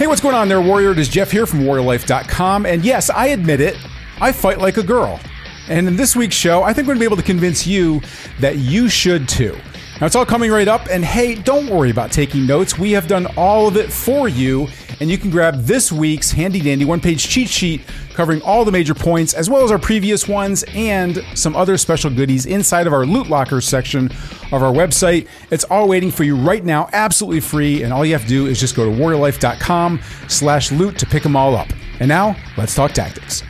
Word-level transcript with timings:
Hey, 0.00 0.06
what's 0.06 0.22
going 0.22 0.34
on 0.34 0.48
there, 0.48 0.62
Warrior? 0.62 0.92
It 0.92 0.98
is 0.98 1.10
Jeff 1.10 1.30
here 1.30 1.44
from 1.44 1.60
WarriorLife.com. 1.60 2.64
And 2.64 2.82
yes, 2.82 3.10
I 3.10 3.26
admit 3.26 3.60
it, 3.60 3.76
I 4.18 4.32
fight 4.32 4.58
like 4.58 4.78
a 4.78 4.82
girl. 4.82 5.20
And 5.68 5.86
in 5.86 5.94
this 5.94 6.16
week's 6.16 6.34
show, 6.34 6.62
I 6.62 6.72
think 6.72 6.88
we're 6.88 6.94
going 6.94 7.00
to 7.00 7.00
be 7.00 7.12
able 7.12 7.18
to 7.18 7.22
convince 7.22 7.66
you 7.66 8.00
that 8.38 8.56
you 8.56 8.88
should 8.88 9.28
too. 9.28 9.54
Now, 10.00 10.06
it's 10.06 10.16
all 10.16 10.24
coming 10.24 10.50
right 10.50 10.68
up. 10.68 10.86
And 10.90 11.04
hey, 11.04 11.34
don't 11.34 11.68
worry 11.68 11.90
about 11.90 12.12
taking 12.12 12.46
notes. 12.46 12.78
We 12.78 12.92
have 12.92 13.08
done 13.08 13.26
all 13.36 13.68
of 13.68 13.76
it 13.76 13.92
for 13.92 14.26
you. 14.26 14.68
And 15.00 15.10
you 15.10 15.16
can 15.16 15.30
grab 15.30 15.62
this 15.62 15.90
week's 15.90 16.30
handy 16.30 16.60
dandy 16.60 16.84
one 16.84 17.00
page 17.00 17.26
cheat 17.26 17.48
sheet 17.48 17.80
covering 18.12 18.42
all 18.42 18.66
the 18.66 18.72
major 18.72 18.94
points, 18.94 19.32
as 19.32 19.48
well 19.48 19.64
as 19.64 19.72
our 19.72 19.78
previous 19.78 20.28
ones 20.28 20.62
and 20.74 21.24
some 21.34 21.56
other 21.56 21.78
special 21.78 22.10
goodies 22.10 22.44
inside 22.44 22.86
of 22.86 22.92
our 22.92 23.06
loot 23.06 23.28
locker 23.28 23.62
section 23.62 24.06
of 24.52 24.62
our 24.62 24.72
website. 24.72 25.26
It's 25.50 25.64
all 25.64 25.88
waiting 25.88 26.10
for 26.10 26.24
you 26.24 26.36
right 26.36 26.62
now, 26.62 26.90
absolutely 26.92 27.40
free. 27.40 27.82
And 27.82 27.92
all 27.92 28.04
you 28.04 28.12
have 28.12 28.22
to 28.22 28.28
do 28.28 28.46
is 28.46 28.60
just 28.60 28.76
go 28.76 28.84
to 28.84 28.90
warriorlife.com 28.90 30.00
slash 30.28 30.70
loot 30.70 30.98
to 30.98 31.06
pick 31.06 31.22
them 31.22 31.34
all 31.34 31.56
up. 31.56 31.68
And 31.98 32.08
now, 32.08 32.36
let's 32.58 32.74
talk 32.74 32.92
tactics. 32.92 33.42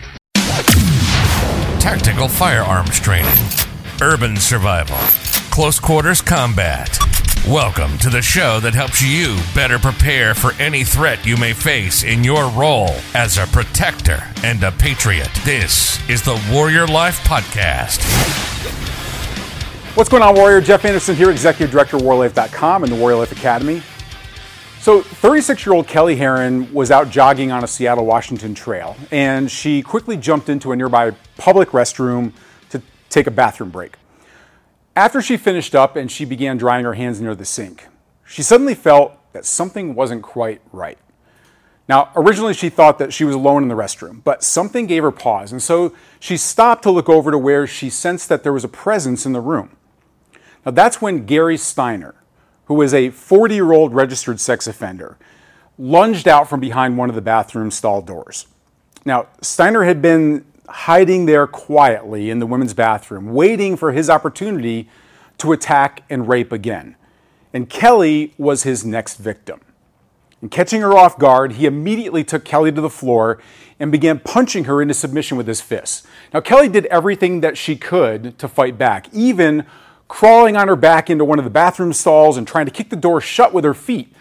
Tactical 1.80 2.28
firearms 2.28 3.00
training, 3.00 3.32
urban 4.02 4.36
survival, 4.36 4.98
close 5.50 5.80
quarters 5.80 6.20
combat. 6.22 7.19
Welcome 7.48 7.96
to 8.00 8.10
the 8.10 8.20
show 8.20 8.60
that 8.60 8.74
helps 8.74 9.00
you 9.02 9.38
better 9.54 9.78
prepare 9.78 10.34
for 10.34 10.52
any 10.60 10.84
threat 10.84 11.24
you 11.24 11.38
may 11.38 11.54
face 11.54 12.04
in 12.04 12.22
your 12.22 12.50
role 12.50 12.90
as 13.14 13.38
a 13.38 13.46
protector 13.46 14.22
and 14.44 14.62
a 14.62 14.70
patriot. 14.70 15.30
This 15.42 16.06
is 16.10 16.22
the 16.22 16.38
Warrior 16.52 16.86
Life 16.86 17.18
Podcast. 17.20 18.04
What's 19.96 20.10
going 20.10 20.22
on, 20.22 20.34
Warrior? 20.34 20.60
Jeff 20.60 20.84
Anderson 20.84 21.16
here, 21.16 21.30
Executive 21.30 21.70
Director 21.72 21.96
of 21.96 22.02
WarriorLife.com 22.02 22.84
and 22.84 22.92
the 22.92 22.96
Warrior 22.96 23.16
Life 23.16 23.32
Academy. 23.32 23.80
So, 24.80 25.00
36 25.00 25.64
year 25.64 25.74
old 25.74 25.88
Kelly 25.88 26.16
Herron 26.16 26.70
was 26.74 26.90
out 26.90 27.08
jogging 27.08 27.50
on 27.52 27.64
a 27.64 27.66
Seattle, 27.66 28.04
Washington 28.04 28.54
trail, 28.54 28.96
and 29.10 29.50
she 29.50 29.80
quickly 29.80 30.18
jumped 30.18 30.50
into 30.50 30.72
a 30.72 30.76
nearby 30.76 31.12
public 31.38 31.70
restroom 31.70 32.34
to 32.68 32.82
take 33.08 33.26
a 33.26 33.30
bathroom 33.30 33.70
break. 33.70 33.96
After 34.96 35.22
she 35.22 35.36
finished 35.36 35.74
up 35.74 35.96
and 35.96 36.10
she 36.10 36.24
began 36.24 36.56
drying 36.56 36.84
her 36.84 36.94
hands 36.94 37.20
near 37.20 37.34
the 37.34 37.44
sink, 37.44 37.86
she 38.24 38.42
suddenly 38.42 38.74
felt 38.74 39.12
that 39.32 39.44
something 39.44 39.94
wasn't 39.94 40.22
quite 40.22 40.60
right. 40.72 40.98
Now, 41.88 42.10
originally 42.14 42.54
she 42.54 42.68
thought 42.68 42.98
that 42.98 43.12
she 43.12 43.24
was 43.24 43.34
alone 43.34 43.62
in 43.62 43.68
the 43.68 43.74
restroom, 43.74 44.22
but 44.22 44.44
something 44.44 44.86
gave 44.86 45.02
her 45.02 45.10
pause, 45.10 45.50
and 45.50 45.62
so 45.62 45.92
she 46.20 46.36
stopped 46.36 46.84
to 46.84 46.90
look 46.90 47.08
over 47.08 47.30
to 47.30 47.38
where 47.38 47.66
she 47.66 47.90
sensed 47.90 48.28
that 48.28 48.42
there 48.42 48.52
was 48.52 48.64
a 48.64 48.68
presence 48.68 49.26
in 49.26 49.32
the 49.32 49.40
room. 49.40 49.76
Now, 50.64 50.72
that's 50.72 51.00
when 51.00 51.26
Gary 51.26 51.56
Steiner, 51.56 52.14
who 52.66 52.80
is 52.82 52.94
a 52.94 53.10
40 53.10 53.54
year 53.54 53.72
old 53.72 53.94
registered 53.94 54.38
sex 54.38 54.66
offender, 54.66 55.16
lunged 55.78 56.28
out 56.28 56.48
from 56.48 56.60
behind 56.60 56.96
one 56.98 57.08
of 57.08 57.14
the 57.14 57.22
bathroom 57.22 57.70
stall 57.70 58.02
doors. 58.02 58.46
Now, 59.04 59.28
Steiner 59.40 59.84
had 59.84 60.02
been 60.02 60.44
hiding 60.70 61.26
there 61.26 61.46
quietly 61.46 62.30
in 62.30 62.38
the 62.38 62.46
women's 62.46 62.74
bathroom, 62.74 63.32
waiting 63.32 63.76
for 63.76 63.92
his 63.92 64.08
opportunity 64.08 64.88
to 65.38 65.52
attack 65.52 66.02
and 66.10 66.28
rape 66.28 66.52
again. 66.52 66.96
And 67.52 67.68
Kelly 67.68 68.34
was 68.38 68.62
his 68.62 68.84
next 68.84 69.16
victim. 69.16 69.60
And 70.40 70.50
catching 70.50 70.80
her 70.80 70.96
off 70.96 71.18
guard, 71.18 71.52
he 71.52 71.66
immediately 71.66 72.24
took 72.24 72.44
Kelly 72.44 72.72
to 72.72 72.80
the 72.80 72.90
floor 72.90 73.38
and 73.78 73.92
began 73.92 74.18
punching 74.20 74.64
her 74.64 74.80
into 74.80 74.94
submission 74.94 75.36
with 75.36 75.46
his 75.46 75.60
fists. 75.60 76.06
Now, 76.32 76.40
Kelly 76.40 76.68
did 76.68 76.86
everything 76.86 77.40
that 77.40 77.58
she 77.58 77.76
could 77.76 78.38
to 78.38 78.48
fight 78.48 78.78
back, 78.78 79.08
even 79.12 79.66
crawling 80.08 80.56
on 80.56 80.68
her 80.68 80.76
back 80.76 81.10
into 81.10 81.24
one 81.24 81.38
of 81.38 81.44
the 81.44 81.50
bathroom 81.50 81.92
stalls 81.92 82.36
and 82.36 82.46
trying 82.46 82.66
to 82.66 82.72
kick 82.72 82.90
the 82.90 82.96
door 82.96 83.20
shut 83.20 83.52
with 83.52 83.64
her 83.64 83.74
feet. 83.74 84.14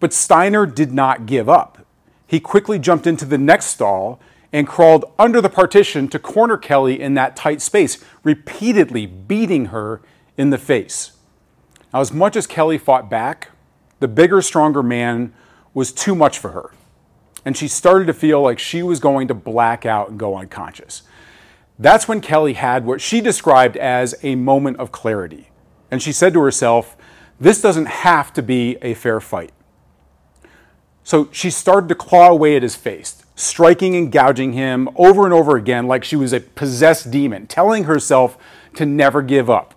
But 0.00 0.12
Steiner 0.12 0.66
did 0.66 0.92
not 0.92 1.26
give 1.26 1.48
up. 1.48 1.86
He 2.26 2.40
quickly 2.40 2.78
jumped 2.78 3.06
into 3.06 3.24
the 3.24 3.38
next 3.38 3.66
stall 3.66 4.20
and 4.52 4.66
crawled 4.66 5.04
under 5.18 5.40
the 5.40 5.48
partition 5.48 6.08
to 6.08 6.18
corner 6.18 6.56
Kelly 6.56 7.00
in 7.00 7.14
that 7.14 7.36
tight 7.36 7.62
space, 7.62 8.04
repeatedly 8.22 9.06
beating 9.06 9.66
her 9.66 10.02
in 10.36 10.50
the 10.50 10.58
face. 10.58 11.12
Now, 11.92 12.00
as 12.00 12.12
much 12.12 12.36
as 12.36 12.46
Kelly 12.46 12.78
fought 12.78 13.08
back, 13.08 13.50
the 14.00 14.08
bigger, 14.08 14.42
stronger 14.42 14.82
man 14.82 15.32
was 15.74 15.92
too 15.92 16.14
much 16.14 16.38
for 16.38 16.50
her. 16.50 16.70
And 17.44 17.56
she 17.56 17.68
started 17.68 18.06
to 18.06 18.14
feel 18.14 18.40
like 18.40 18.58
she 18.58 18.82
was 18.82 19.00
going 19.00 19.28
to 19.28 19.34
black 19.34 19.86
out 19.86 20.10
and 20.10 20.18
go 20.18 20.36
unconscious. 20.36 21.02
That's 21.78 22.06
when 22.06 22.20
Kelly 22.20 22.52
had 22.52 22.84
what 22.84 23.00
she 23.00 23.20
described 23.20 23.76
as 23.76 24.14
a 24.22 24.34
moment 24.34 24.78
of 24.78 24.92
clarity. 24.92 25.50
And 25.90 26.02
she 26.02 26.12
said 26.12 26.32
to 26.34 26.40
herself, 26.40 26.96
This 27.40 27.60
doesn't 27.60 27.86
have 27.86 28.32
to 28.34 28.42
be 28.42 28.76
a 28.82 28.94
fair 28.94 29.20
fight. 29.20 29.52
So 31.04 31.28
she 31.32 31.50
started 31.50 31.88
to 31.88 31.94
claw 31.94 32.28
away 32.28 32.54
at 32.56 32.62
his 32.62 32.76
face, 32.76 33.21
striking 33.34 33.96
and 33.96 34.12
gouging 34.12 34.52
him 34.52 34.88
over 34.96 35.24
and 35.24 35.32
over 35.32 35.56
again 35.56 35.86
like 35.86 36.04
she 36.04 36.16
was 36.16 36.32
a 36.32 36.40
possessed 36.40 37.10
demon, 37.10 37.46
telling 37.46 37.84
herself 37.84 38.36
to 38.74 38.86
never 38.86 39.22
give 39.22 39.48
up. 39.48 39.74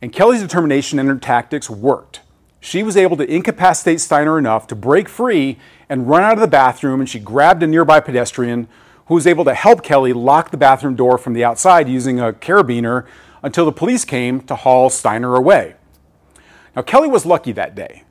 And 0.00 0.12
Kelly's 0.12 0.42
determination 0.42 0.98
and 0.98 1.08
her 1.08 1.16
tactics 1.16 1.70
worked. 1.70 2.20
She 2.60 2.82
was 2.82 2.96
able 2.96 3.16
to 3.16 3.28
incapacitate 3.28 4.00
Steiner 4.00 4.38
enough 4.38 4.66
to 4.68 4.76
break 4.76 5.08
free 5.08 5.58
and 5.88 6.08
run 6.08 6.22
out 6.22 6.34
of 6.34 6.40
the 6.40 6.46
bathroom, 6.46 7.00
and 7.00 7.08
she 7.08 7.18
grabbed 7.18 7.62
a 7.62 7.66
nearby 7.66 8.00
pedestrian 8.00 8.68
who 9.06 9.14
was 9.14 9.26
able 9.26 9.44
to 9.44 9.54
help 9.54 9.82
Kelly 9.82 10.12
lock 10.12 10.50
the 10.50 10.56
bathroom 10.56 10.94
door 10.94 11.18
from 11.18 11.32
the 11.32 11.44
outside 11.44 11.88
using 11.88 12.20
a 12.20 12.32
carabiner 12.32 13.04
until 13.42 13.64
the 13.64 13.72
police 13.72 14.04
came 14.04 14.40
to 14.42 14.54
haul 14.54 14.90
Steiner 14.90 15.34
away. 15.34 15.74
Now, 16.76 16.82
Kelly 16.82 17.08
was 17.08 17.26
lucky 17.26 17.52
that 17.52 17.74
day, 17.74 18.04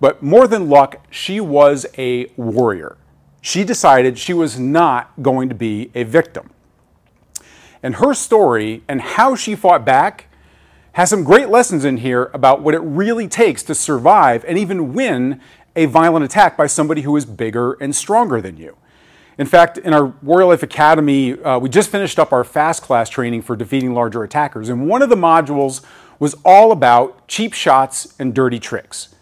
but 0.00 0.22
more 0.22 0.48
than 0.48 0.70
luck, 0.70 1.06
she 1.10 1.38
was 1.38 1.86
a 1.98 2.26
warrior. 2.36 2.96
She 3.40 3.64
decided 3.64 4.18
she 4.18 4.34
was 4.34 4.58
not 4.58 5.12
going 5.22 5.48
to 5.48 5.54
be 5.54 5.90
a 5.94 6.02
victim. 6.02 6.50
And 7.82 7.96
her 7.96 8.12
story 8.12 8.82
and 8.88 9.00
how 9.00 9.34
she 9.34 9.54
fought 9.54 9.84
back 9.84 10.26
has 10.92 11.08
some 11.08 11.24
great 11.24 11.48
lessons 11.48 11.84
in 11.84 11.98
here 11.98 12.30
about 12.34 12.62
what 12.62 12.74
it 12.74 12.80
really 12.80 13.28
takes 13.28 13.62
to 13.62 13.74
survive 13.74 14.44
and 14.44 14.58
even 14.58 14.92
win 14.92 15.40
a 15.76 15.86
violent 15.86 16.24
attack 16.24 16.56
by 16.56 16.66
somebody 16.66 17.02
who 17.02 17.16
is 17.16 17.24
bigger 17.24 17.74
and 17.74 17.94
stronger 17.94 18.40
than 18.40 18.56
you. 18.56 18.76
In 19.38 19.46
fact, 19.46 19.78
in 19.78 19.94
our 19.94 20.12
Warrior 20.22 20.48
Life 20.48 20.62
Academy, 20.62 21.40
uh, 21.40 21.58
we 21.58 21.70
just 21.70 21.90
finished 21.90 22.18
up 22.18 22.32
our 22.32 22.44
fast 22.44 22.82
class 22.82 23.08
training 23.08 23.42
for 23.42 23.56
defeating 23.56 23.94
larger 23.94 24.22
attackers, 24.22 24.68
and 24.68 24.86
one 24.86 25.00
of 25.00 25.08
the 25.08 25.16
modules 25.16 25.82
was 26.18 26.34
all 26.44 26.72
about 26.72 27.26
cheap 27.26 27.54
shots 27.54 28.14
and 28.18 28.34
dirty 28.34 28.58
tricks. 28.58 29.14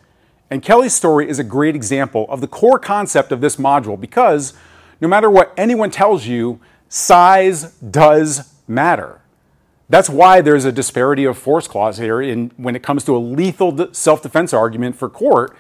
And 0.51 0.63
Kelly's 0.63 0.95
story 0.95 1.29
is 1.29 1.39
a 1.39 1.45
great 1.45 1.75
example 1.75 2.27
of 2.29 2.41
the 2.41 2.47
core 2.47 2.79
concept 2.79 3.33
of 3.33 3.41
this 3.41 3.57
module 3.57 4.01
because 4.01 4.55
no 5.01 5.09
matter 5.09 5.31
what 5.31 5.53
anyone 5.57 5.91
tells 5.91 6.27
you, 6.27 6.61
size 6.89 7.73
does 7.75 8.55
matter. 8.67 9.21
That's 9.91 10.11
why 10.11 10.41
there's 10.41 10.65
a 10.65 10.73
disparity 10.73 11.25
of 11.25 11.39
force 11.39 11.67
clause 11.67 11.99
here 11.99 12.21
in, 12.21 12.51
when 12.57 12.77
it 12.77 12.83
comes 12.83 13.05
to 13.05 13.17
a 13.17 13.19
lethal 13.19 13.93
self 13.95 14.23
defense 14.23 14.53
argument 14.53 14.97
for 14.97 15.09
court, 15.09 15.57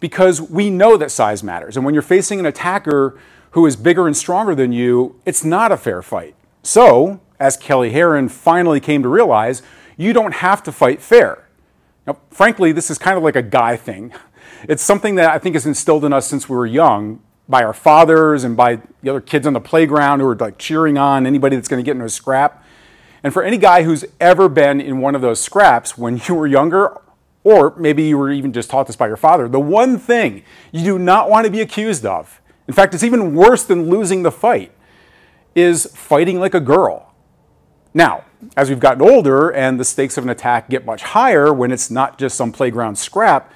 because 0.00 0.40
we 0.40 0.70
know 0.70 0.96
that 0.96 1.10
size 1.10 1.42
matters. 1.42 1.76
And 1.76 1.84
when 1.84 1.94
you're 1.94 2.02
facing 2.02 2.40
an 2.40 2.46
attacker 2.46 3.18
who 3.50 3.66
is 3.66 3.76
bigger 3.76 4.06
and 4.06 4.16
stronger 4.16 4.54
than 4.54 4.72
you, 4.72 5.20
it's 5.26 5.44
not 5.44 5.72
a 5.72 5.76
fair 5.76 6.00
fight. 6.00 6.34
So, 6.62 7.20
as 7.38 7.56
Kelly 7.56 7.90
Herron 7.90 8.28
finally 8.28 8.80
came 8.80 9.02
to 9.02 9.08
realize, 9.08 9.62
you 9.96 10.12
don't 10.12 10.34
have 10.36 10.62
to 10.62 10.72
fight 10.72 11.02
fair. 11.02 11.46
Now, 12.06 12.18
frankly, 12.30 12.72
this 12.72 12.90
is 12.90 12.98
kind 12.98 13.16
of 13.16 13.22
like 13.22 13.36
a 13.36 13.42
guy 13.42 13.76
thing. 13.76 14.12
It's 14.68 14.82
something 14.82 15.14
that 15.14 15.30
I 15.30 15.38
think 15.38 15.56
is 15.56 15.64
instilled 15.64 16.04
in 16.04 16.12
us 16.12 16.26
since 16.26 16.46
we 16.46 16.54
were 16.54 16.66
young 16.66 17.22
by 17.48 17.64
our 17.64 17.72
fathers 17.72 18.44
and 18.44 18.54
by 18.54 18.82
the 19.02 19.08
other 19.08 19.20
kids 19.22 19.46
on 19.46 19.54
the 19.54 19.60
playground 19.60 20.20
who 20.20 20.26
are 20.26 20.36
like 20.36 20.58
cheering 20.58 20.98
on 20.98 21.26
anybody 21.26 21.56
that's 21.56 21.66
going 21.66 21.82
to 21.82 21.84
get 21.84 21.92
into 21.92 22.04
a 22.04 22.10
scrap. 22.10 22.62
And 23.22 23.32
for 23.32 23.42
any 23.42 23.56
guy 23.56 23.84
who's 23.84 24.04
ever 24.20 24.50
been 24.50 24.78
in 24.78 24.98
one 24.98 25.14
of 25.14 25.22
those 25.22 25.40
scraps 25.40 25.96
when 25.96 26.20
you 26.28 26.34
were 26.34 26.46
younger, 26.46 27.00
or 27.42 27.74
maybe 27.78 28.02
you 28.02 28.18
were 28.18 28.30
even 28.30 28.52
just 28.52 28.68
taught 28.68 28.86
this 28.86 28.96
by 28.96 29.06
your 29.06 29.16
father, 29.16 29.48
the 29.48 29.58
one 29.58 29.98
thing 29.98 30.42
you 30.72 30.84
do 30.84 30.98
not 30.98 31.30
want 31.30 31.46
to 31.46 31.50
be 31.50 31.62
accused 31.62 32.04
of 32.04 32.40
in 32.70 32.74
fact, 32.74 32.94
it's 32.94 33.02
even 33.02 33.34
worse 33.34 33.64
than 33.64 33.88
losing 33.88 34.22
the 34.22 34.30
fight, 34.30 34.70
is 35.56 35.86
fighting 35.86 36.38
like 36.38 36.54
a 36.54 36.60
girl. 36.60 37.12
Now, 37.92 38.24
as 38.56 38.68
we've 38.68 38.80
gotten 38.80 39.02
older 39.02 39.50
and 39.50 39.78
the 39.78 39.84
stakes 39.84 40.16
of 40.16 40.24
an 40.24 40.30
attack 40.30 40.68
get 40.68 40.84
much 40.84 41.02
higher 41.02 41.52
when 41.52 41.70
it's 41.72 41.90
not 41.90 42.18
just 42.18 42.36
some 42.36 42.52
playground 42.52 42.96
scrap, 42.96 43.52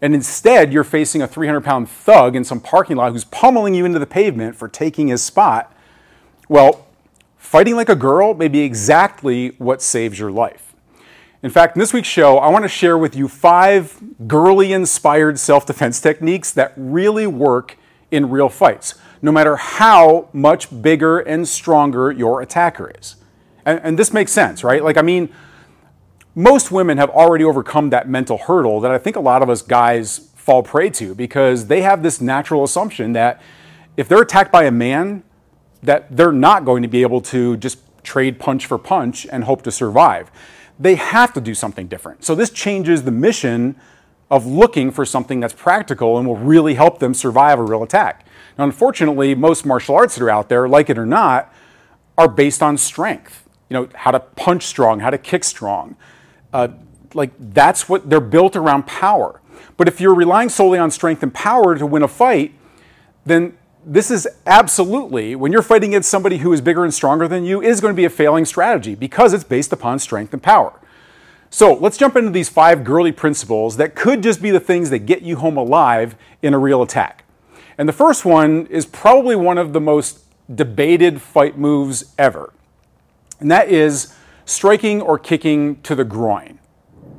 and 0.00 0.14
instead 0.14 0.72
you're 0.72 0.84
facing 0.84 1.22
a 1.22 1.26
300 1.26 1.62
pound 1.62 1.88
thug 1.88 2.36
in 2.36 2.44
some 2.44 2.60
parking 2.60 2.96
lot 2.96 3.12
who's 3.12 3.24
pummeling 3.24 3.74
you 3.74 3.84
into 3.84 3.98
the 3.98 4.06
pavement 4.06 4.54
for 4.54 4.68
taking 4.68 5.08
his 5.08 5.22
spot, 5.22 5.72
well, 6.48 6.86
fighting 7.36 7.76
like 7.76 7.88
a 7.88 7.96
girl 7.96 8.34
may 8.34 8.48
be 8.48 8.60
exactly 8.60 9.50
what 9.58 9.80
saves 9.80 10.18
your 10.18 10.30
life. 10.30 10.74
In 11.42 11.50
fact, 11.50 11.76
in 11.76 11.80
this 11.80 11.92
week's 11.92 12.08
show, 12.08 12.38
I 12.38 12.48
want 12.48 12.64
to 12.64 12.68
share 12.68 12.98
with 12.98 13.14
you 13.14 13.28
five 13.28 14.02
girly 14.26 14.72
inspired 14.72 15.38
self 15.38 15.66
defense 15.66 16.00
techniques 16.00 16.50
that 16.52 16.72
really 16.76 17.26
work 17.26 17.78
in 18.10 18.30
real 18.30 18.48
fights, 18.48 18.94
no 19.22 19.32
matter 19.32 19.56
how 19.56 20.28
much 20.32 20.82
bigger 20.82 21.18
and 21.18 21.46
stronger 21.46 22.10
your 22.10 22.40
attacker 22.40 22.92
is. 22.98 23.16
And, 23.66 23.80
and, 23.82 23.98
this 23.98 24.12
makes 24.12 24.32
sense, 24.32 24.64
right? 24.64 24.82
Like, 24.82 24.96
I 24.96 25.02
mean, 25.02 25.28
most 26.34 26.70
women 26.70 26.98
have 26.98 27.10
already 27.10 27.44
overcome 27.44 27.90
that 27.90 28.08
mental 28.08 28.38
hurdle 28.38 28.80
that 28.80 28.90
I 28.90 28.98
think 28.98 29.16
a 29.16 29.20
lot 29.20 29.42
of 29.42 29.50
us 29.50 29.60
guys 29.60 30.30
fall 30.34 30.62
prey 30.62 30.88
to 30.90 31.14
because 31.14 31.66
they 31.66 31.82
have 31.82 32.02
this 32.02 32.20
natural 32.20 32.62
assumption 32.62 33.12
that 33.14 33.42
if 33.96 34.08
they're 34.08 34.22
attacked 34.22 34.52
by 34.52 34.64
a 34.64 34.70
man, 34.70 35.24
that 35.82 36.16
they're 36.16 36.32
not 36.32 36.64
going 36.64 36.82
to 36.82 36.88
be 36.88 37.02
able 37.02 37.20
to 37.20 37.56
just 37.56 37.78
trade 38.02 38.38
punch 38.38 38.66
for 38.66 38.78
punch 38.78 39.26
and 39.32 39.44
hope 39.44 39.62
to 39.62 39.70
survive. 39.70 40.30
They 40.78 40.94
have 40.94 41.32
to 41.32 41.40
do 41.40 41.54
something 41.54 41.88
different. 41.88 42.24
So 42.24 42.34
this 42.34 42.50
changes 42.50 43.02
the 43.02 43.10
mission 43.10 43.76
of 44.30 44.46
looking 44.46 44.90
for 44.90 45.04
something 45.04 45.40
that's 45.40 45.54
practical 45.54 46.18
and 46.18 46.26
will 46.26 46.36
really 46.36 46.74
help 46.74 46.98
them 46.98 47.14
survive 47.14 47.58
a 47.58 47.62
real 47.62 47.82
attack. 47.82 48.26
Now, 48.58 48.64
unfortunately, 48.64 49.34
most 49.34 49.64
martial 49.64 49.94
arts 49.94 50.16
that 50.16 50.24
are 50.24 50.30
out 50.30 50.48
there, 50.48 50.68
like 50.68 50.90
it 50.90 50.98
or 50.98 51.06
not, 51.06 51.52
are 52.18 52.28
based 52.28 52.62
on 52.62 52.76
strength. 52.76 53.45
You 53.68 53.74
know, 53.74 53.88
how 53.94 54.10
to 54.10 54.20
punch 54.20 54.64
strong, 54.64 55.00
how 55.00 55.10
to 55.10 55.18
kick 55.18 55.44
strong. 55.44 55.96
Uh, 56.52 56.68
like 57.14 57.32
that's 57.38 57.88
what 57.88 58.08
they're 58.08 58.20
built 58.20 58.56
around 58.56 58.86
power. 58.86 59.40
But 59.76 59.88
if 59.88 60.00
you're 60.00 60.14
relying 60.14 60.48
solely 60.48 60.78
on 60.78 60.90
strength 60.90 61.22
and 61.22 61.32
power 61.32 61.76
to 61.76 61.86
win 61.86 62.02
a 62.02 62.08
fight, 62.08 62.54
then 63.24 63.56
this 63.84 64.10
is 64.10 64.26
absolutely, 64.46 65.36
when 65.36 65.52
you're 65.52 65.62
fighting 65.62 65.90
against 65.90 66.10
somebody 66.10 66.38
who 66.38 66.52
is 66.52 66.60
bigger 66.60 66.84
and 66.84 66.92
stronger 66.92 67.28
than 67.28 67.44
you, 67.44 67.62
is 67.62 67.80
going 67.80 67.92
to 67.92 67.96
be 67.96 68.04
a 68.04 68.10
failing 68.10 68.44
strategy 68.44 68.94
because 68.94 69.32
it's 69.32 69.44
based 69.44 69.72
upon 69.72 69.98
strength 69.98 70.32
and 70.32 70.42
power. 70.42 70.72
So 71.50 71.74
let's 71.74 71.96
jump 71.96 72.16
into 72.16 72.30
these 72.30 72.48
five 72.48 72.82
girly 72.82 73.12
principles 73.12 73.76
that 73.76 73.94
could 73.94 74.22
just 74.22 74.42
be 74.42 74.50
the 74.50 74.60
things 74.60 74.90
that 74.90 75.00
get 75.00 75.22
you 75.22 75.36
home 75.36 75.56
alive 75.56 76.16
in 76.42 76.52
a 76.52 76.58
real 76.58 76.82
attack. 76.82 77.24
And 77.78 77.88
the 77.88 77.92
first 77.92 78.24
one 78.24 78.66
is 78.66 78.86
probably 78.86 79.36
one 79.36 79.56
of 79.56 79.72
the 79.72 79.80
most 79.80 80.24
debated 80.54 81.20
fight 81.20 81.56
moves 81.56 82.12
ever, 82.18 82.52
and 83.40 83.50
that 83.50 83.68
is 83.68 84.14
striking 84.44 85.02
or 85.02 85.18
kicking 85.18 85.80
to 85.82 85.94
the 85.94 86.04
groin. 86.04 86.58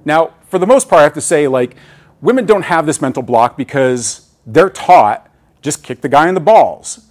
Now, 0.05 0.33
for 0.47 0.59
the 0.59 0.67
most 0.67 0.89
part, 0.89 1.01
I 1.01 1.03
have 1.03 1.13
to 1.13 1.21
say, 1.21 1.47
like, 1.47 1.75
women 2.21 2.45
don't 2.45 2.63
have 2.63 2.85
this 2.85 3.01
mental 3.01 3.23
block 3.23 3.57
because 3.57 4.31
they're 4.45 4.69
taught 4.69 5.29
just 5.61 5.83
kick 5.83 6.01
the 6.01 6.09
guy 6.09 6.29
in 6.29 6.35
the 6.35 6.39
balls. 6.39 7.07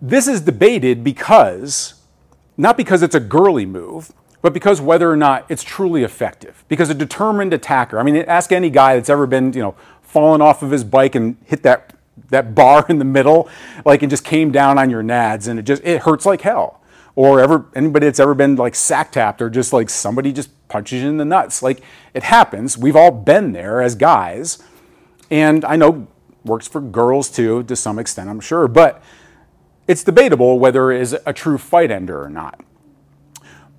This 0.00 0.28
is 0.28 0.40
debated 0.40 1.02
because, 1.02 1.94
not 2.56 2.76
because 2.76 3.02
it's 3.02 3.14
a 3.14 3.20
girly 3.20 3.66
move, 3.66 4.12
but 4.42 4.52
because 4.52 4.80
whether 4.80 5.10
or 5.10 5.16
not 5.16 5.44
it's 5.48 5.64
truly 5.64 6.04
effective. 6.04 6.64
Because 6.68 6.88
a 6.88 6.94
determined 6.94 7.52
attacker, 7.52 7.98
I 7.98 8.04
mean, 8.04 8.16
ask 8.16 8.52
any 8.52 8.70
guy 8.70 8.94
that's 8.94 9.10
ever 9.10 9.26
been, 9.26 9.52
you 9.52 9.60
know, 9.60 9.74
fallen 10.02 10.40
off 10.40 10.62
of 10.62 10.70
his 10.70 10.84
bike 10.84 11.14
and 11.14 11.36
hit 11.44 11.62
that 11.64 11.92
that 12.30 12.54
bar 12.54 12.86
in 12.88 12.98
the 12.98 13.04
middle, 13.04 13.48
like 13.84 14.02
and 14.02 14.10
just 14.10 14.24
came 14.24 14.50
down 14.50 14.78
on 14.78 14.88
your 14.88 15.02
nads, 15.02 15.48
and 15.48 15.58
it 15.58 15.64
just 15.64 15.82
it 15.84 16.02
hurts 16.02 16.24
like 16.24 16.42
hell. 16.42 16.80
Or 17.16 17.40
ever 17.40 17.66
anybody 17.74 18.06
that's 18.06 18.20
ever 18.20 18.34
been 18.34 18.56
like 18.56 18.74
sack 18.74 19.10
tapped, 19.10 19.42
or 19.42 19.50
just 19.50 19.72
like 19.72 19.90
somebody 19.90 20.32
just 20.32 20.50
punches 20.68 21.02
you 21.02 21.08
in 21.08 21.16
the 21.16 21.24
nuts. 21.24 21.62
Like 21.62 21.80
it 22.14 22.22
happens. 22.22 22.78
We've 22.78 22.96
all 22.96 23.10
been 23.10 23.52
there 23.52 23.82
as 23.82 23.94
guys, 23.94 24.62
and 25.30 25.64
I 25.64 25.76
know 25.76 26.06
works 26.44 26.68
for 26.68 26.80
girls 26.80 27.30
too, 27.30 27.62
to 27.64 27.74
some 27.74 27.98
extent, 27.98 28.30
I'm 28.30 28.40
sure. 28.40 28.68
But 28.68 29.02
it's 29.88 30.04
debatable 30.04 30.58
whether 30.58 30.92
it 30.92 31.00
is 31.00 31.16
a 31.24 31.32
true 31.32 31.58
fight 31.58 31.90
ender 31.90 32.22
or 32.22 32.30
not. 32.30 32.60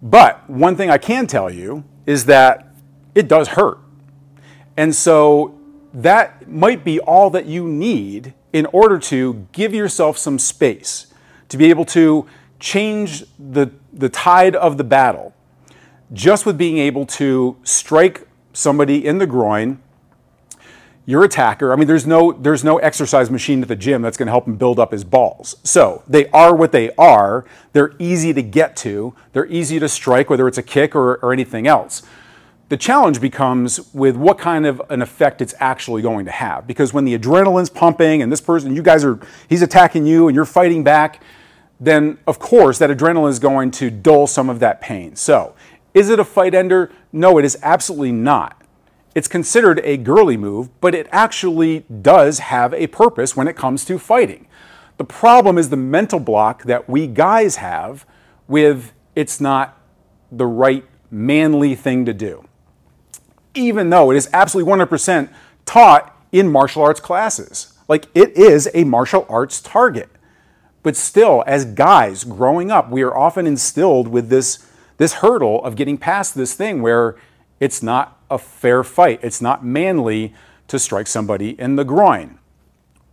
But 0.02 0.50
one 0.50 0.76
thing 0.76 0.90
I 0.90 0.98
can 0.98 1.28
tell 1.28 1.50
you 1.50 1.84
is 2.06 2.26
that 2.26 2.68
it 3.16 3.28
does 3.28 3.50
hurt. 3.50 3.80
And 4.76 4.94
so 4.94 5.60
that 5.94 6.48
might 6.48 6.84
be 6.84 7.00
all 7.00 7.30
that 7.32 7.46
you 7.46 7.68
need 7.68 8.34
in 8.54 8.66
order 8.68 9.00
to 9.00 9.48
give 9.52 9.74
yourself 9.74 10.18
some 10.18 10.38
space 10.38 11.08
to 11.50 11.58
be 11.58 11.70
able 11.70 11.86
to 11.86 12.28
change 12.60 13.26
the, 13.38 13.72
the 13.94 14.10
tide 14.10 14.56
of 14.56 14.78
the 14.78 14.84
battle 14.84 15.34
just 16.14 16.46
with 16.46 16.58
being 16.58 16.78
able 16.78 17.06
to 17.06 17.58
strike 17.64 18.28
somebody 18.54 19.06
in 19.06 19.18
the 19.18 19.28
groin 19.28 19.80
your 21.08 21.24
attacker. 21.24 21.72
I 21.72 21.78
mean, 21.78 21.88
there's 21.88 22.06
no 22.06 22.34
there's 22.34 22.66
no 22.66 22.78
exercise 22.80 23.32
machine 23.32 23.62
at 23.62 23.70
the 23.70 23.78
gym 23.78 24.02
that's 24.02 24.18
going 24.18 24.28
to 24.28 24.32
help 24.32 24.46
him 24.46 24.58
build 24.58 24.78
up 24.78 24.92
his 24.92 25.06
balls. 25.06 25.56
So 25.64 26.04
they 26.06 26.30
are 26.32 26.54
what 26.54 26.74
they 26.74 26.92
are. 26.96 27.46
They're 27.72 27.94
easy 27.98 28.34
to 28.34 28.44
get 28.44 28.76
to. 28.78 29.16
They're 29.32 29.48
easy 29.48 29.80
to 29.80 29.88
strike, 29.88 30.30
whether 30.30 30.48
it's 30.50 30.58
a 30.58 30.64
kick 30.64 30.96
or, 30.96 31.16
or 31.16 31.32
anything 31.32 31.66
else. 31.66 32.04
The 32.68 32.76
challenge 32.76 33.22
becomes 33.22 33.94
with 33.94 34.18
what 34.18 34.38
kind 34.38 34.66
of 34.66 34.82
an 34.90 35.02
effect 35.02 35.42
it's 35.42 35.54
actually 35.60 36.02
going 36.02 36.26
to 36.26 36.32
have. 36.32 36.68
Because 36.68 36.94
when 36.94 37.06
the 37.06 37.18
adrenaline's 37.18 37.70
pumping 37.70 38.22
and 38.22 38.30
this 38.30 38.42
person, 38.42 38.76
you 38.76 38.82
guys 38.82 39.06
are, 39.06 39.18
he's 39.48 39.62
attacking 39.62 40.06
you 40.06 40.28
and 40.28 40.36
you're 40.36 40.44
fighting 40.44 40.84
back, 40.84 41.24
then 41.80 42.18
of 42.28 42.40
course 42.40 42.80
that 42.80 42.90
adrenaline 42.90 43.30
is 43.30 43.40
going 43.40 43.72
to 43.72 43.90
dull 43.90 44.28
some 44.28 44.50
of 44.50 44.60
that 44.60 44.82
pain. 44.82 45.16
So, 45.16 45.56
is 45.94 46.10
it 46.10 46.20
a 46.20 46.26
fight 46.26 46.54
ender? 46.54 46.92
No, 47.12 47.38
it 47.38 47.46
is 47.46 47.58
absolutely 47.64 48.12
not. 48.12 48.62
It's 49.16 49.28
considered 49.28 49.82
a 49.84 49.98
girly 49.98 50.38
move, 50.38 50.70
but 50.80 50.94
it 50.94 51.08
actually 51.12 51.86
does 52.02 52.40
have 52.40 52.74
a 52.74 52.86
purpose 52.88 53.36
when 53.36 53.48
it 53.48 53.56
comes 53.56 53.84
to 53.86 53.98
fighting. 53.98 54.48
The 54.98 55.06
problem 55.06 55.58
is 55.58 55.70
the 55.70 55.78
mental 55.78 56.20
block 56.20 56.64
that 56.64 56.88
we 56.88 57.08
guys 57.08 57.56
have 57.56 58.06
with 58.48 58.94
it's 59.16 59.42
not 59.42 59.76
the 60.32 60.46
right 60.46 60.86
manly 61.10 61.74
thing 61.74 62.06
to 62.06 62.14
do. 62.14 62.48
Even 63.56 63.90
though 63.90 64.12
it 64.12 64.18
is 64.18 64.30
absolutely 64.34 64.72
100% 64.72 65.30
taught 65.66 66.16
in 66.32 66.52
martial 66.52 66.84
arts 66.84 67.00
classes. 67.00 67.74
Like 67.88 68.06
it 68.14 68.38
is 68.38 68.70
a 68.74 68.84
martial 68.84 69.26
arts 69.30 69.62
target. 69.62 70.10
But 70.88 70.96
still, 70.96 71.44
as 71.46 71.66
guys 71.66 72.24
growing 72.24 72.72
up, 72.72 72.90
we 72.90 73.02
are 73.02 73.14
often 73.14 73.46
instilled 73.46 74.08
with 74.08 74.30
this, 74.30 74.66
this 74.96 75.16
hurdle 75.16 75.62
of 75.66 75.76
getting 75.76 75.98
past 75.98 76.34
this 76.34 76.54
thing 76.54 76.82
where 76.82 77.18
it's 77.60 77.84
not 77.84 78.18
a 78.32 78.38
fair 78.38 78.86
fight. 78.86 79.20
It's 79.22 79.42
not 79.42 79.66
manly 79.66 80.34
to 80.70 80.80
strike 80.80 81.08
somebody 81.08 81.60
in 81.60 81.76
the 81.76 81.84
groin. 81.84 82.40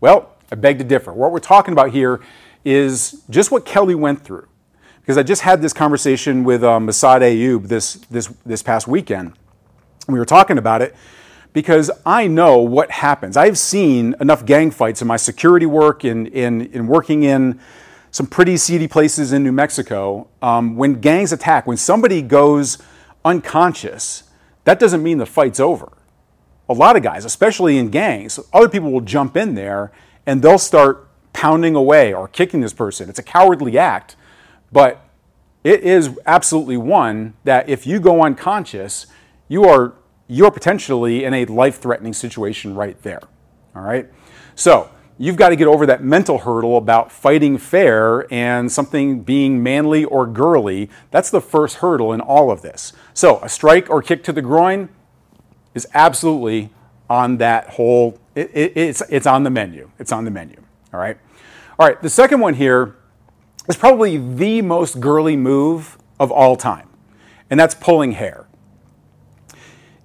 Well, 0.00 0.36
I 0.52 0.54
beg 0.54 0.78
to 0.78 0.84
differ. 0.84 1.12
What 1.12 1.32
we're 1.32 1.40
talking 1.40 1.72
about 1.72 1.90
here 1.90 2.20
is 2.64 3.24
just 3.28 3.50
what 3.50 3.64
Kelly 3.64 3.96
went 3.96 4.22
through. 4.22 4.46
Because 5.00 5.18
I 5.18 5.24
just 5.24 5.42
had 5.42 5.60
this 5.60 5.72
conversation 5.72 6.44
with 6.44 6.62
um, 6.62 6.86
Massad 6.86 7.22
Ayoob 7.22 7.66
this, 7.66 7.94
this, 8.08 8.28
this 8.46 8.62
past 8.62 8.86
weekend. 8.86 9.32
We 10.06 10.20
were 10.20 10.24
talking 10.24 10.58
about 10.58 10.80
it 10.80 10.94
because 11.54 11.90
I 12.04 12.26
know 12.26 12.58
what 12.58 12.90
happens. 12.90 13.36
I've 13.38 13.56
seen 13.56 14.14
enough 14.20 14.44
gang 14.44 14.70
fights 14.70 15.00
in 15.00 15.08
my 15.08 15.16
security 15.16 15.64
work, 15.64 16.04
in, 16.04 16.26
in, 16.26 16.62
in 16.72 16.86
working 16.88 17.22
in 17.22 17.58
some 18.10 18.26
pretty 18.26 18.56
seedy 18.56 18.88
places 18.88 19.32
in 19.32 19.42
New 19.42 19.52
Mexico. 19.52 20.28
Um, 20.42 20.76
when 20.76 21.00
gangs 21.00 21.32
attack, 21.32 21.66
when 21.66 21.76
somebody 21.76 22.20
goes 22.20 22.78
unconscious, 23.24 24.24
that 24.64 24.78
doesn't 24.78 25.02
mean 25.02 25.18
the 25.18 25.26
fight's 25.26 25.60
over. 25.60 25.92
A 26.68 26.74
lot 26.74 26.96
of 26.96 27.02
guys, 27.02 27.24
especially 27.24 27.78
in 27.78 27.88
gangs, 27.88 28.40
other 28.52 28.68
people 28.68 28.90
will 28.90 29.00
jump 29.00 29.36
in 29.36 29.54
there 29.54 29.92
and 30.26 30.42
they'll 30.42 30.58
start 30.58 31.08
pounding 31.32 31.76
away 31.76 32.12
or 32.12 32.26
kicking 32.26 32.60
this 32.62 32.72
person. 32.72 33.08
It's 33.08 33.18
a 33.18 33.22
cowardly 33.22 33.78
act, 33.78 34.16
but 34.72 35.08
it 35.62 35.82
is 35.82 36.18
absolutely 36.26 36.78
one 36.78 37.34
that 37.44 37.68
if 37.68 37.86
you 37.86 38.00
go 38.00 38.22
unconscious, 38.22 39.06
you 39.48 39.64
are 39.64 39.94
you're 40.26 40.50
potentially 40.50 41.24
in 41.24 41.34
a 41.34 41.44
life-threatening 41.46 42.12
situation 42.12 42.74
right 42.74 43.00
there. 43.02 43.20
All 43.74 43.82
right? 43.82 44.08
So, 44.54 44.90
you've 45.18 45.36
got 45.36 45.50
to 45.50 45.56
get 45.56 45.68
over 45.68 45.86
that 45.86 46.02
mental 46.02 46.38
hurdle 46.38 46.76
about 46.76 47.12
fighting 47.12 47.58
fair 47.58 48.32
and 48.32 48.70
something 48.70 49.22
being 49.22 49.62
manly 49.62 50.04
or 50.04 50.26
girly. 50.26 50.90
That's 51.10 51.30
the 51.30 51.40
first 51.40 51.76
hurdle 51.76 52.12
in 52.12 52.20
all 52.20 52.50
of 52.50 52.62
this. 52.62 52.92
So, 53.12 53.38
a 53.42 53.48
strike 53.48 53.90
or 53.90 54.02
kick 54.02 54.24
to 54.24 54.32
the 54.32 54.42
groin 54.42 54.88
is 55.74 55.86
absolutely 55.94 56.70
on 57.10 57.36
that 57.38 57.70
whole, 57.70 58.18
it, 58.34 58.50
it, 58.54 58.76
it's, 58.76 59.02
it's 59.08 59.26
on 59.26 59.42
the 59.42 59.50
menu. 59.50 59.90
It's 59.98 60.12
on 60.12 60.24
the 60.24 60.30
menu. 60.30 60.56
All 60.92 61.00
right. 61.00 61.18
All 61.78 61.86
right. 61.86 62.00
The 62.00 62.10
second 62.10 62.40
one 62.40 62.54
here 62.54 62.96
is 63.68 63.76
probably 63.76 64.16
the 64.16 64.62
most 64.62 65.00
girly 65.00 65.36
move 65.36 65.98
of 66.18 66.30
all 66.30 66.56
time, 66.56 66.88
and 67.50 67.58
that's 67.58 67.74
pulling 67.74 68.12
hair. 68.12 68.46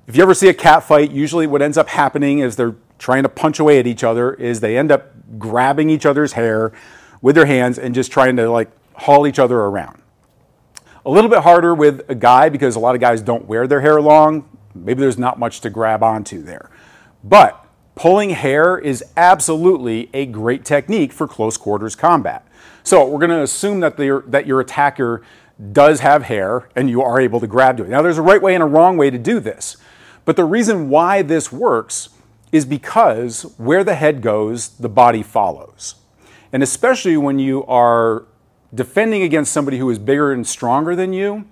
If 0.09 0.15
you 0.15 0.23
ever 0.23 0.33
see 0.33 0.49
a 0.49 0.55
cat 0.55 0.81
fight, 0.81 1.11
usually 1.11 1.45
what 1.45 1.61
ends 1.61 1.77
up 1.77 1.87
happening 1.87 2.39
is 2.39 2.55
they're 2.55 2.73
trying 2.97 3.21
to 3.21 3.29
punch 3.29 3.59
away 3.59 3.77
at 3.77 3.85
each 3.85 4.03
other 4.03 4.33
is 4.33 4.59
they 4.59 4.75
end 4.75 4.91
up 4.91 5.11
grabbing 5.37 5.91
each 5.91 6.03
other's 6.03 6.33
hair 6.33 6.71
with 7.21 7.35
their 7.35 7.45
hands 7.45 7.77
and 7.77 7.93
just 7.93 8.11
trying 8.11 8.35
to 8.37 8.49
like 8.49 8.71
haul 8.95 9.27
each 9.27 9.37
other 9.37 9.59
around. 9.59 10.01
A 11.05 11.11
little 11.11 11.29
bit 11.29 11.43
harder 11.43 11.75
with 11.75 12.09
a 12.09 12.15
guy 12.15 12.49
because 12.49 12.75
a 12.75 12.79
lot 12.79 12.95
of 12.95 13.01
guys 13.01 13.21
don't 13.21 13.45
wear 13.45 13.67
their 13.67 13.81
hair 13.81 14.01
long. 14.01 14.49
Maybe 14.73 14.99
there's 14.99 15.19
not 15.19 15.37
much 15.37 15.61
to 15.61 15.69
grab 15.69 16.01
onto 16.01 16.41
there. 16.41 16.71
But 17.23 17.63
pulling 17.93 18.31
hair 18.31 18.79
is 18.79 19.03
absolutely 19.15 20.09
a 20.15 20.25
great 20.25 20.65
technique 20.65 21.13
for 21.13 21.27
close 21.27 21.55
quarters 21.55 21.95
combat. 21.95 22.47
So 22.81 23.07
we're 23.07 23.19
going 23.19 23.29
to 23.29 23.43
assume 23.43 23.81
that, 23.81 23.95
that 23.97 24.47
your 24.47 24.59
attacker 24.59 25.21
does 25.71 25.99
have 25.99 26.23
hair 26.23 26.67
and 26.75 26.89
you 26.89 27.03
are 27.03 27.19
able 27.19 27.39
to 27.39 27.47
grab 27.47 27.77
to 27.77 27.83
it. 27.83 27.89
Now 27.89 28.01
there's 28.01 28.17
a 28.17 28.23
right 28.23 28.41
way 28.41 28.55
and 28.55 28.63
a 28.63 28.67
wrong 28.67 28.97
way 28.97 29.11
to 29.11 29.19
do 29.19 29.39
this. 29.39 29.77
But 30.29 30.35
the 30.35 30.45
reason 30.45 30.89
why 30.91 31.23
this 31.23 31.51
works 31.51 32.09
is 32.51 32.63
because 32.63 33.41
where 33.57 33.83
the 33.83 33.95
head 33.95 34.21
goes, 34.21 34.69
the 34.69 34.87
body 34.87 35.23
follows. 35.23 35.95
And 36.53 36.61
especially 36.61 37.17
when 37.17 37.39
you 37.39 37.65
are 37.65 38.27
defending 38.71 39.23
against 39.23 39.51
somebody 39.51 39.79
who 39.79 39.89
is 39.89 39.97
bigger 39.97 40.31
and 40.31 40.45
stronger 40.45 40.95
than 40.95 41.13
you, 41.13 41.47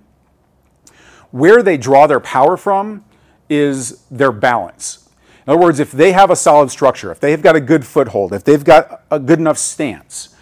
where 1.32 1.64
they 1.64 1.76
draw 1.76 2.06
their 2.06 2.20
power 2.20 2.56
from 2.56 3.04
is 3.50 4.04
their 4.12 4.32
balance. 4.32 5.10
In 5.48 5.54
other 5.54 5.60
words, 5.60 5.80
if 5.80 5.92
they 5.92 6.12
have 6.12 6.30
a 6.30 6.36
solid 6.36 6.70
structure, 6.70 7.12
if 7.12 7.20
they've 7.20 7.42
got 7.42 7.56
a 7.56 7.60
good 7.60 7.84
foothold, 7.84 8.32
if 8.32 8.44
they've 8.44 8.64
got 8.64 9.02
a 9.10 9.18
good 9.18 9.40
enough 9.40 9.58
stance, 9.58 10.36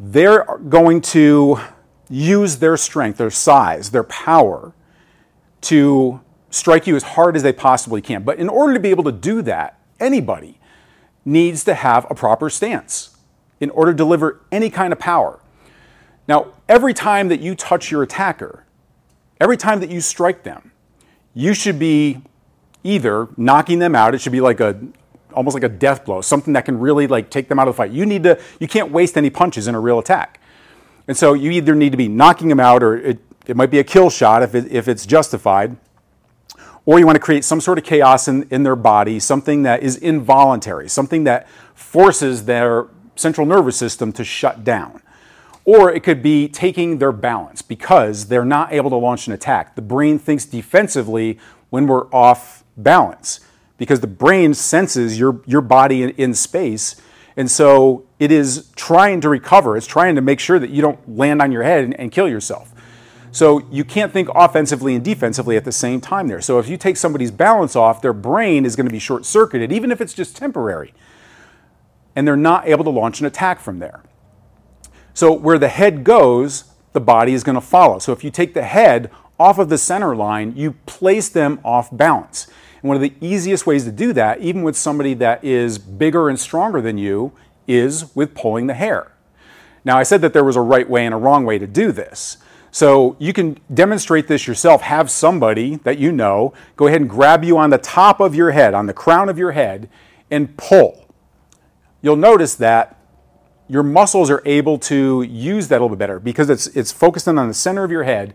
they're 0.00 0.46
going 0.70 1.02
to 1.02 1.60
use 2.08 2.56
their 2.56 2.78
strength, 2.78 3.18
their 3.18 3.28
size, 3.28 3.90
their 3.90 4.04
power 4.04 4.72
to 5.60 6.22
strike 6.56 6.86
you 6.86 6.96
as 6.96 7.02
hard 7.02 7.36
as 7.36 7.42
they 7.42 7.52
possibly 7.52 8.00
can. 8.00 8.22
But 8.22 8.38
in 8.38 8.48
order 8.48 8.74
to 8.74 8.80
be 8.80 8.90
able 8.90 9.04
to 9.04 9.12
do 9.12 9.42
that, 9.42 9.78
anybody 10.00 10.58
needs 11.24 11.64
to 11.64 11.74
have 11.74 12.06
a 12.10 12.14
proper 12.14 12.48
stance 12.50 13.16
in 13.60 13.70
order 13.70 13.92
to 13.92 13.96
deliver 13.96 14.40
any 14.52 14.70
kind 14.70 14.92
of 14.92 14.98
power. 14.98 15.40
Now, 16.28 16.52
every 16.68 16.94
time 16.94 17.28
that 17.28 17.40
you 17.40 17.54
touch 17.54 17.90
your 17.90 18.02
attacker, 18.02 18.64
every 19.40 19.56
time 19.56 19.80
that 19.80 19.90
you 19.90 20.00
strike 20.00 20.42
them, 20.42 20.72
you 21.34 21.54
should 21.54 21.78
be 21.78 22.22
either 22.82 23.28
knocking 23.36 23.78
them 23.78 23.94
out, 23.94 24.14
it 24.14 24.20
should 24.20 24.32
be 24.32 24.40
like 24.40 24.60
a 24.60 24.80
almost 25.32 25.52
like 25.52 25.64
a 25.64 25.68
death 25.68 26.04
blow, 26.06 26.22
something 26.22 26.54
that 26.54 26.64
can 26.64 26.78
really 26.78 27.06
like 27.06 27.28
take 27.28 27.48
them 27.48 27.58
out 27.58 27.68
of 27.68 27.74
the 27.74 27.76
fight. 27.76 27.90
You 27.90 28.06
need 28.06 28.22
to 28.22 28.40
you 28.58 28.66
can't 28.66 28.90
waste 28.90 29.18
any 29.18 29.28
punches 29.28 29.68
in 29.68 29.74
a 29.74 29.80
real 29.80 29.98
attack. 29.98 30.40
And 31.08 31.16
so 31.16 31.34
you 31.34 31.50
either 31.50 31.74
need 31.74 31.90
to 31.90 31.96
be 31.96 32.08
knocking 32.08 32.48
them 32.48 32.58
out 32.58 32.82
or 32.82 32.96
it, 32.96 33.18
it 33.46 33.56
might 33.56 33.70
be 33.70 33.78
a 33.78 33.84
kill 33.84 34.10
shot 34.10 34.42
if, 34.42 34.54
it, 34.54 34.70
if 34.72 34.88
it's 34.88 35.06
justified, 35.06 35.76
or 36.86 37.00
you 37.00 37.04
want 37.04 37.16
to 37.16 37.20
create 37.20 37.44
some 37.44 37.60
sort 37.60 37.78
of 37.78 37.84
chaos 37.84 38.28
in, 38.28 38.46
in 38.50 38.62
their 38.62 38.76
body, 38.76 39.18
something 39.18 39.64
that 39.64 39.82
is 39.82 39.96
involuntary, 39.96 40.88
something 40.88 41.24
that 41.24 41.48
forces 41.74 42.46
their 42.46 42.86
central 43.16 43.46
nervous 43.46 43.76
system 43.76 44.12
to 44.12 44.24
shut 44.24 44.64
down. 44.64 45.02
Or 45.64 45.92
it 45.92 46.04
could 46.04 46.22
be 46.22 46.48
taking 46.48 46.98
their 46.98 47.10
balance 47.10 47.60
because 47.60 48.28
they're 48.28 48.44
not 48.44 48.72
able 48.72 48.88
to 48.90 48.96
launch 48.96 49.26
an 49.26 49.32
attack. 49.32 49.74
The 49.74 49.82
brain 49.82 50.16
thinks 50.18 50.44
defensively 50.44 51.40
when 51.70 51.88
we're 51.88 52.06
off 52.14 52.62
balance 52.76 53.40
because 53.76 53.98
the 53.98 54.06
brain 54.06 54.54
senses 54.54 55.18
your, 55.18 55.40
your 55.44 55.60
body 55.60 56.04
in, 56.04 56.10
in 56.10 56.34
space. 56.34 56.94
And 57.36 57.50
so 57.50 58.06
it 58.20 58.30
is 58.30 58.70
trying 58.76 59.20
to 59.22 59.28
recover. 59.28 59.76
It's 59.76 59.88
trying 59.88 60.14
to 60.14 60.20
make 60.20 60.38
sure 60.38 60.60
that 60.60 60.70
you 60.70 60.82
don't 60.82 61.16
land 61.16 61.42
on 61.42 61.50
your 61.50 61.64
head 61.64 61.82
and, 61.82 61.98
and 61.98 62.12
kill 62.12 62.28
yourself. 62.28 62.72
So 63.36 63.58
you 63.70 63.84
can't 63.84 64.14
think 64.14 64.30
offensively 64.34 64.94
and 64.94 65.04
defensively 65.04 65.58
at 65.58 65.66
the 65.66 65.70
same 65.70 66.00
time 66.00 66.26
there. 66.26 66.40
So 66.40 66.58
if 66.58 66.70
you 66.70 66.78
take 66.78 66.96
somebody's 66.96 67.30
balance 67.30 67.76
off, 67.76 68.00
their 68.00 68.14
brain 68.14 68.64
is 68.64 68.76
going 68.76 68.86
to 68.86 68.90
be 68.90 68.98
short 68.98 69.26
circuited, 69.26 69.70
even 69.70 69.92
if 69.92 70.00
it's 70.00 70.14
just 70.14 70.38
temporary. 70.38 70.94
And 72.16 72.26
they're 72.26 72.34
not 72.34 72.66
able 72.66 72.82
to 72.84 72.88
launch 72.88 73.20
an 73.20 73.26
attack 73.26 73.60
from 73.60 73.78
there. 73.78 74.02
So 75.12 75.30
where 75.34 75.58
the 75.58 75.68
head 75.68 76.02
goes, 76.02 76.64
the 76.94 77.00
body 77.00 77.34
is 77.34 77.44
going 77.44 77.56
to 77.56 77.60
follow. 77.60 77.98
So 77.98 78.10
if 78.12 78.24
you 78.24 78.30
take 78.30 78.54
the 78.54 78.62
head 78.62 79.10
off 79.38 79.58
of 79.58 79.68
the 79.68 79.76
center 79.76 80.16
line, 80.16 80.54
you 80.56 80.72
place 80.86 81.28
them 81.28 81.60
off 81.62 81.94
balance. 81.94 82.46
And 82.80 82.88
one 82.88 82.96
of 82.96 83.02
the 83.02 83.12
easiest 83.20 83.66
ways 83.66 83.84
to 83.84 83.92
do 83.92 84.14
that, 84.14 84.40
even 84.40 84.62
with 84.62 84.78
somebody 84.78 85.12
that 85.12 85.44
is 85.44 85.76
bigger 85.76 86.30
and 86.30 86.40
stronger 86.40 86.80
than 86.80 86.96
you, 86.96 87.32
is 87.68 88.16
with 88.16 88.34
pulling 88.34 88.66
the 88.66 88.72
hair. 88.72 89.12
Now, 89.84 89.98
I 89.98 90.04
said 90.04 90.22
that 90.22 90.32
there 90.32 90.42
was 90.42 90.56
a 90.56 90.62
right 90.62 90.88
way 90.88 91.04
and 91.04 91.14
a 91.14 91.18
wrong 91.18 91.44
way 91.44 91.58
to 91.58 91.66
do 91.66 91.92
this. 91.92 92.38
So 92.76 93.16
you 93.18 93.32
can 93.32 93.58
demonstrate 93.72 94.28
this 94.28 94.46
yourself. 94.46 94.82
Have 94.82 95.10
somebody 95.10 95.76
that 95.76 95.96
you 95.96 96.12
know 96.12 96.52
go 96.76 96.88
ahead 96.88 97.00
and 97.00 97.08
grab 97.08 97.42
you 97.42 97.56
on 97.56 97.70
the 97.70 97.78
top 97.78 98.20
of 98.20 98.34
your 98.34 98.50
head, 98.50 98.74
on 98.74 98.84
the 98.84 98.92
crown 98.92 99.30
of 99.30 99.38
your 99.38 99.52
head, 99.52 99.88
and 100.30 100.54
pull. 100.58 101.08
You'll 102.02 102.16
notice 102.16 102.54
that 102.56 103.00
your 103.66 103.82
muscles 103.82 104.28
are 104.28 104.42
able 104.44 104.76
to 104.80 105.22
use 105.22 105.68
that 105.68 105.76
a 105.76 105.80
little 105.80 105.96
bit 105.96 106.00
better 106.00 106.20
because 106.20 106.50
it's, 106.50 106.66
it's 106.66 106.92
focused 106.92 107.26
in 107.26 107.38
on 107.38 107.48
the 107.48 107.54
center 107.54 107.82
of 107.82 107.90
your 107.90 108.04
head 108.04 108.34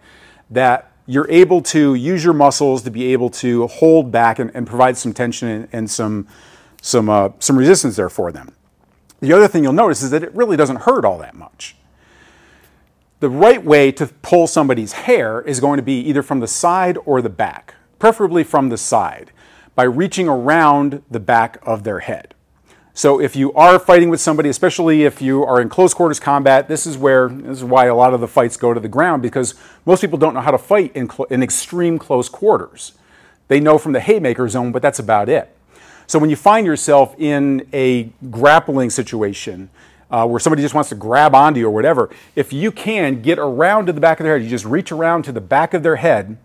that 0.49 0.91
you're 1.05 1.29
able 1.29 1.61
to 1.61 1.93
use 1.93 2.23
your 2.23 2.33
muscles 2.33 2.81
to 2.81 2.89
be 2.89 3.13
able 3.13 3.29
to 3.29 3.67
hold 3.67 4.11
back 4.11 4.39
and, 4.39 4.49
and 4.55 4.65
provide 4.65 4.97
some 4.97 5.13
tension 5.13 5.49
and, 5.49 5.67
and 5.71 5.91
some, 5.91 6.27
some, 6.81 7.11
uh, 7.11 7.29
some 7.37 7.59
resistance 7.59 7.95
there 7.95 8.09
for 8.09 8.31
them. 8.31 8.55
The 9.19 9.33
other 9.33 9.47
thing 9.47 9.61
you'll 9.61 9.73
notice 9.73 10.01
is 10.01 10.09
that 10.09 10.23
it 10.23 10.33
really 10.33 10.57
doesn't 10.57 10.77
hurt 10.77 11.05
all 11.05 11.19
that 11.19 11.35
much. 11.35 11.75
The 13.21 13.29
right 13.29 13.63
way 13.63 13.91
to 13.91 14.07
pull 14.07 14.47
somebody's 14.47 14.93
hair 14.93 15.41
is 15.41 15.59
going 15.59 15.77
to 15.77 15.83
be 15.83 15.99
either 15.99 16.23
from 16.23 16.39
the 16.39 16.47
side 16.47 16.97
or 17.05 17.21
the 17.21 17.29
back, 17.29 17.75
preferably 17.99 18.43
from 18.43 18.69
the 18.69 18.79
side, 18.79 19.29
by 19.75 19.83
reaching 19.83 20.27
around 20.27 21.03
the 21.11 21.19
back 21.19 21.59
of 21.61 21.83
their 21.83 21.99
head. 21.99 22.33
So 22.95 23.21
if 23.21 23.35
you 23.35 23.53
are 23.53 23.77
fighting 23.77 24.09
with 24.09 24.19
somebody, 24.21 24.49
especially 24.49 25.03
if 25.03 25.21
you 25.21 25.45
are 25.45 25.61
in 25.61 25.69
close 25.69 25.93
quarters 25.93 26.19
combat, 26.19 26.67
this 26.67 26.87
is 26.87 26.97
where 26.97 27.29
this 27.29 27.59
is 27.59 27.63
why 27.63 27.85
a 27.85 27.93
lot 27.93 28.15
of 28.15 28.21
the 28.21 28.27
fights 28.27 28.57
go 28.57 28.73
to 28.73 28.79
the 28.79 28.89
ground 28.89 29.21
because 29.21 29.53
most 29.85 30.01
people 30.01 30.17
don't 30.17 30.33
know 30.33 30.41
how 30.41 30.49
to 30.49 30.57
fight 30.57 30.91
in, 30.95 31.07
cl- 31.07 31.27
in 31.29 31.43
extreme 31.43 31.99
close 31.99 32.27
quarters. 32.27 32.93
They 33.49 33.59
know 33.59 33.77
from 33.77 33.91
the 33.91 33.99
haymaker 33.99 34.49
zone, 34.49 34.71
but 34.71 34.81
that's 34.81 34.97
about 34.97 35.29
it. 35.29 35.55
So 36.07 36.17
when 36.17 36.31
you 36.31 36.35
find 36.35 36.65
yourself 36.65 37.13
in 37.19 37.67
a 37.71 38.09
grappling 38.31 38.89
situation 38.89 39.69
uh, 40.11 40.27
where 40.27 40.39
somebody 40.39 40.61
just 40.61 40.75
wants 40.75 40.89
to 40.89 40.95
grab 40.95 41.33
onto 41.33 41.59
you 41.59 41.67
or 41.67 41.71
whatever, 41.71 42.09
if 42.35 42.51
you 42.51 42.71
can 42.71 43.21
get 43.21 43.39
around 43.39 43.85
to 43.85 43.93
the 43.93 44.01
back 44.01 44.19
of 44.19 44.25
their 44.25 44.37
head, 44.37 44.43
you 44.43 44.49
just 44.49 44.65
reach 44.65 44.91
around 44.91 45.23
to 45.23 45.31
the 45.31 45.41
back 45.41 45.73
of 45.73 45.83
their 45.83 45.95
head 45.95 46.37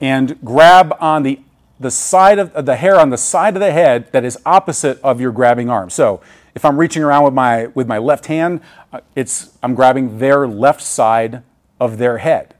and 0.00 0.38
grab 0.44 0.94
on 1.00 1.22
the 1.22 1.40
the 1.80 1.90
side 1.90 2.38
of 2.38 2.66
the 2.66 2.76
hair 2.76 2.98
on 3.00 3.10
the 3.10 3.18
side 3.18 3.54
of 3.54 3.60
the 3.60 3.72
head 3.72 4.10
that 4.12 4.24
is 4.24 4.38
opposite 4.46 5.00
of 5.02 5.20
your 5.20 5.32
grabbing 5.32 5.68
arm. 5.68 5.90
So 5.90 6.20
if 6.54 6.64
I'm 6.64 6.78
reaching 6.78 7.02
around 7.02 7.24
with 7.24 7.34
my 7.34 7.66
with 7.68 7.88
my 7.88 7.98
left 7.98 8.26
hand, 8.26 8.60
uh, 8.92 9.00
it's 9.16 9.56
I'm 9.62 9.74
grabbing 9.74 10.18
their 10.18 10.46
left 10.46 10.82
side 10.82 11.42
of 11.80 11.98
their 11.98 12.18
head. 12.18 12.54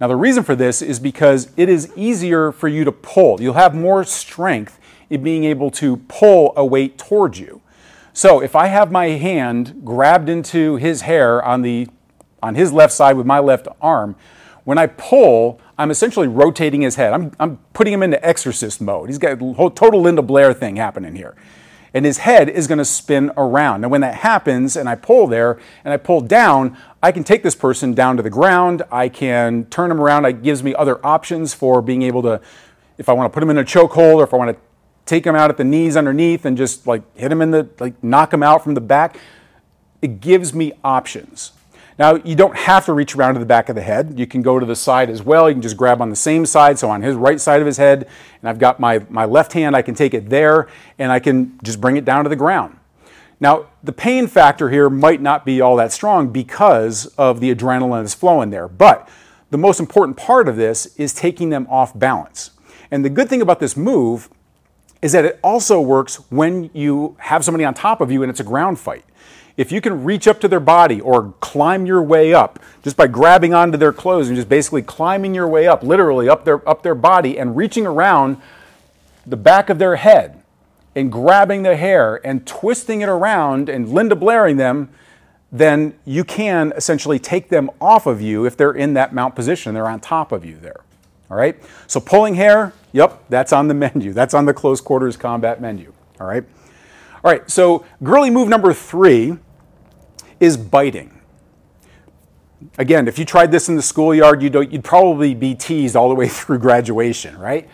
Now 0.00 0.08
the 0.08 0.16
reason 0.16 0.44
for 0.44 0.56
this 0.56 0.80
is 0.80 0.98
because 0.98 1.50
it 1.56 1.68
is 1.68 1.92
easier 1.94 2.50
for 2.52 2.68
you 2.68 2.84
to 2.84 2.92
pull. 2.92 3.40
You'll 3.40 3.54
have 3.54 3.74
more 3.74 4.02
strength 4.04 4.80
in 5.10 5.22
being 5.22 5.44
able 5.44 5.70
to 5.72 5.98
pull 6.08 6.52
a 6.56 6.64
weight 6.64 6.96
towards 6.96 7.38
you. 7.38 7.60
So 8.18 8.40
if 8.40 8.56
I 8.56 8.66
have 8.66 8.90
my 8.90 9.10
hand 9.10 9.82
grabbed 9.84 10.28
into 10.28 10.74
his 10.74 11.02
hair 11.02 11.40
on 11.40 11.62
the 11.62 11.86
on 12.42 12.56
his 12.56 12.72
left 12.72 12.92
side 12.92 13.16
with 13.16 13.26
my 13.26 13.38
left 13.38 13.68
arm, 13.80 14.16
when 14.64 14.76
I 14.76 14.88
pull, 14.88 15.60
I'm 15.78 15.92
essentially 15.92 16.26
rotating 16.26 16.80
his 16.80 16.96
head. 16.96 17.12
I'm, 17.12 17.30
I'm 17.38 17.58
putting 17.74 17.92
him 17.92 18.02
into 18.02 18.20
exorcist 18.26 18.80
mode. 18.80 19.08
He's 19.08 19.18
got 19.18 19.40
a 19.40 19.52
whole 19.52 19.70
total 19.70 20.00
Linda 20.00 20.22
Blair 20.22 20.52
thing 20.52 20.74
happening 20.74 21.14
here. 21.14 21.36
And 21.94 22.04
his 22.04 22.18
head 22.18 22.48
is 22.48 22.66
going 22.66 22.78
to 22.78 22.84
spin 22.84 23.30
around. 23.36 23.82
Now, 23.82 23.88
when 23.88 24.00
that 24.00 24.16
happens 24.16 24.74
and 24.74 24.88
I 24.88 24.96
pull 24.96 25.28
there 25.28 25.60
and 25.84 25.94
I 25.94 25.96
pull 25.96 26.20
down, 26.20 26.76
I 27.00 27.12
can 27.12 27.22
take 27.22 27.44
this 27.44 27.54
person 27.54 27.94
down 27.94 28.16
to 28.16 28.24
the 28.24 28.30
ground. 28.30 28.82
I 28.90 29.10
can 29.10 29.66
turn 29.66 29.92
him 29.92 30.00
around. 30.00 30.24
It 30.24 30.42
gives 30.42 30.64
me 30.64 30.74
other 30.74 30.98
options 31.06 31.54
for 31.54 31.80
being 31.80 32.02
able 32.02 32.22
to, 32.22 32.40
if 32.98 33.08
I 33.08 33.12
want 33.12 33.32
to 33.32 33.34
put 33.34 33.44
him 33.44 33.50
in 33.50 33.58
a 33.58 33.64
chokehold 33.64 34.16
or 34.16 34.24
if 34.24 34.34
I 34.34 34.38
want 34.38 34.56
to 34.56 34.67
take 35.08 35.26
him 35.26 35.34
out 35.34 35.50
at 35.50 35.56
the 35.56 35.64
knees 35.64 35.96
underneath 35.96 36.44
and 36.44 36.56
just 36.56 36.86
like 36.86 37.02
hit 37.16 37.32
him 37.32 37.40
in 37.40 37.50
the, 37.50 37.68
like 37.80 38.02
knock 38.04 38.32
him 38.32 38.42
out 38.42 38.62
from 38.62 38.74
the 38.74 38.80
back. 38.80 39.18
It 40.02 40.20
gives 40.20 40.54
me 40.54 40.72
options. 40.84 41.52
Now, 41.98 42.14
you 42.14 42.36
don't 42.36 42.56
have 42.56 42.84
to 42.86 42.92
reach 42.92 43.16
around 43.16 43.34
to 43.34 43.40
the 43.40 43.46
back 43.46 43.68
of 43.68 43.74
the 43.74 43.82
head. 43.82 44.16
You 44.16 44.26
can 44.26 44.40
go 44.40 44.60
to 44.60 44.66
the 44.66 44.76
side 44.76 45.10
as 45.10 45.20
well. 45.20 45.48
You 45.48 45.56
can 45.56 45.62
just 45.62 45.76
grab 45.76 46.00
on 46.00 46.10
the 46.10 46.16
same 46.16 46.46
side, 46.46 46.78
so 46.78 46.88
on 46.88 47.02
his 47.02 47.16
right 47.16 47.40
side 47.40 47.60
of 47.60 47.66
his 47.66 47.76
head, 47.76 48.06
and 48.40 48.48
I've 48.48 48.60
got 48.60 48.78
my, 48.78 49.04
my 49.08 49.24
left 49.24 49.52
hand, 49.52 49.74
I 49.74 49.82
can 49.82 49.96
take 49.96 50.14
it 50.14 50.28
there, 50.28 50.68
and 51.00 51.10
I 51.10 51.18
can 51.18 51.58
just 51.64 51.80
bring 51.80 51.96
it 51.96 52.04
down 52.04 52.22
to 52.22 52.30
the 52.30 52.36
ground. 52.36 52.78
Now, 53.40 53.66
the 53.82 53.92
pain 53.92 54.28
factor 54.28 54.70
here 54.70 54.88
might 54.88 55.20
not 55.20 55.44
be 55.44 55.60
all 55.60 55.74
that 55.76 55.90
strong 55.90 56.28
because 56.28 57.06
of 57.18 57.40
the 57.40 57.52
adrenaline 57.52 58.02
that's 58.02 58.14
flowing 58.14 58.50
there, 58.50 58.68
but 58.68 59.08
the 59.50 59.58
most 59.58 59.80
important 59.80 60.16
part 60.16 60.48
of 60.48 60.54
this 60.54 60.86
is 60.96 61.12
taking 61.12 61.50
them 61.50 61.66
off 61.68 61.98
balance. 61.98 62.50
And 62.92 63.04
the 63.04 63.10
good 63.10 63.28
thing 63.28 63.42
about 63.42 63.58
this 63.58 63.76
move 63.76 64.28
is 65.00 65.12
that 65.12 65.24
it 65.24 65.38
also 65.42 65.80
works 65.80 66.16
when 66.30 66.70
you 66.72 67.16
have 67.18 67.44
somebody 67.44 67.64
on 67.64 67.74
top 67.74 68.00
of 68.00 68.10
you 68.10 68.22
and 68.22 68.30
it's 68.30 68.40
a 68.40 68.44
ground 68.44 68.78
fight. 68.78 69.04
If 69.56 69.72
you 69.72 69.80
can 69.80 70.04
reach 70.04 70.28
up 70.28 70.40
to 70.40 70.48
their 70.48 70.60
body 70.60 71.00
or 71.00 71.34
climb 71.40 71.84
your 71.84 72.02
way 72.02 72.32
up 72.32 72.60
just 72.82 72.96
by 72.96 73.08
grabbing 73.08 73.54
onto 73.54 73.76
their 73.76 73.92
clothes 73.92 74.28
and 74.28 74.36
just 74.36 74.48
basically 74.48 74.82
climbing 74.82 75.34
your 75.34 75.48
way 75.48 75.66
up, 75.66 75.82
literally 75.82 76.28
up 76.28 76.44
their, 76.44 76.66
up 76.68 76.82
their 76.82 76.94
body 76.94 77.38
and 77.38 77.56
reaching 77.56 77.86
around 77.86 78.40
the 79.26 79.36
back 79.36 79.68
of 79.68 79.78
their 79.78 79.96
head 79.96 80.42
and 80.94 81.10
grabbing 81.10 81.62
their 81.64 81.76
hair 81.76 82.24
and 82.24 82.46
twisting 82.46 83.00
it 83.00 83.08
around 83.08 83.68
and 83.68 83.88
Linda 83.88 84.14
Blairing 84.14 84.56
them, 84.58 84.90
then 85.50 85.94
you 86.04 86.24
can 86.24 86.72
essentially 86.76 87.18
take 87.18 87.48
them 87.48 87.70
off 87.80 88.06
of 88.06 88.20
you 88.20 88.44
if 88.44 88.56
they're 88.56 88.72
in 88.72 88.94
that 88.94 89.12
mount 89.12 89.34
position. 89.34 89.74
They're 89.74 89.88
on 89.88 90.00
top 90.00 90.30
of 90.30 90.44
you 90.44 90.56
there. 90.56 90.82
All 91.30 91.36
right? 91.36 91.56
So 91.86 92.00
pulling 92.00 92.34
hair, 92.34 92.72
yep, 92.92 93.22
that's 93.28 93.52
on 93.52 93.68
the 93.68 93.74
menu. 93.74 94.12
That's 94.12 94.34
on 94.34 94.46
the 94.46 94.54
close 94.54 94.80
quarters 94.80 95.16
combat 95.16 95.60
menu. 95.60 95.92
All 96.20 96.26
right? 96.26 96.44
All 97.24 97.30
right, 97.30 97.50
so 97.50 97.84
girly 98.02 98.30
move 98.30 98.48
number 98.48 98.72
three 98.72 99.36
is 100.40 100.56
biting. 100.56 101.20
Again, 102.76 103.08
if 103.08 103.18
you 103.18 103.24
tried 103.24 103.50
this 103.50 103.68
in 103.68 103.76
the 103.76 103.82
schoolyard, 103.82 104.42
you'd, 104.42 104.54
you'd 104.54 104.84
probably 104.84 105.34
be 105.34 105.54
teased 105.54 105.96
all 105.96 106.08
the 106.08 106.14
way 106.14 106.28
through 106.28 106.58
graduation, 106.58 107.36
right? 107.38 107.68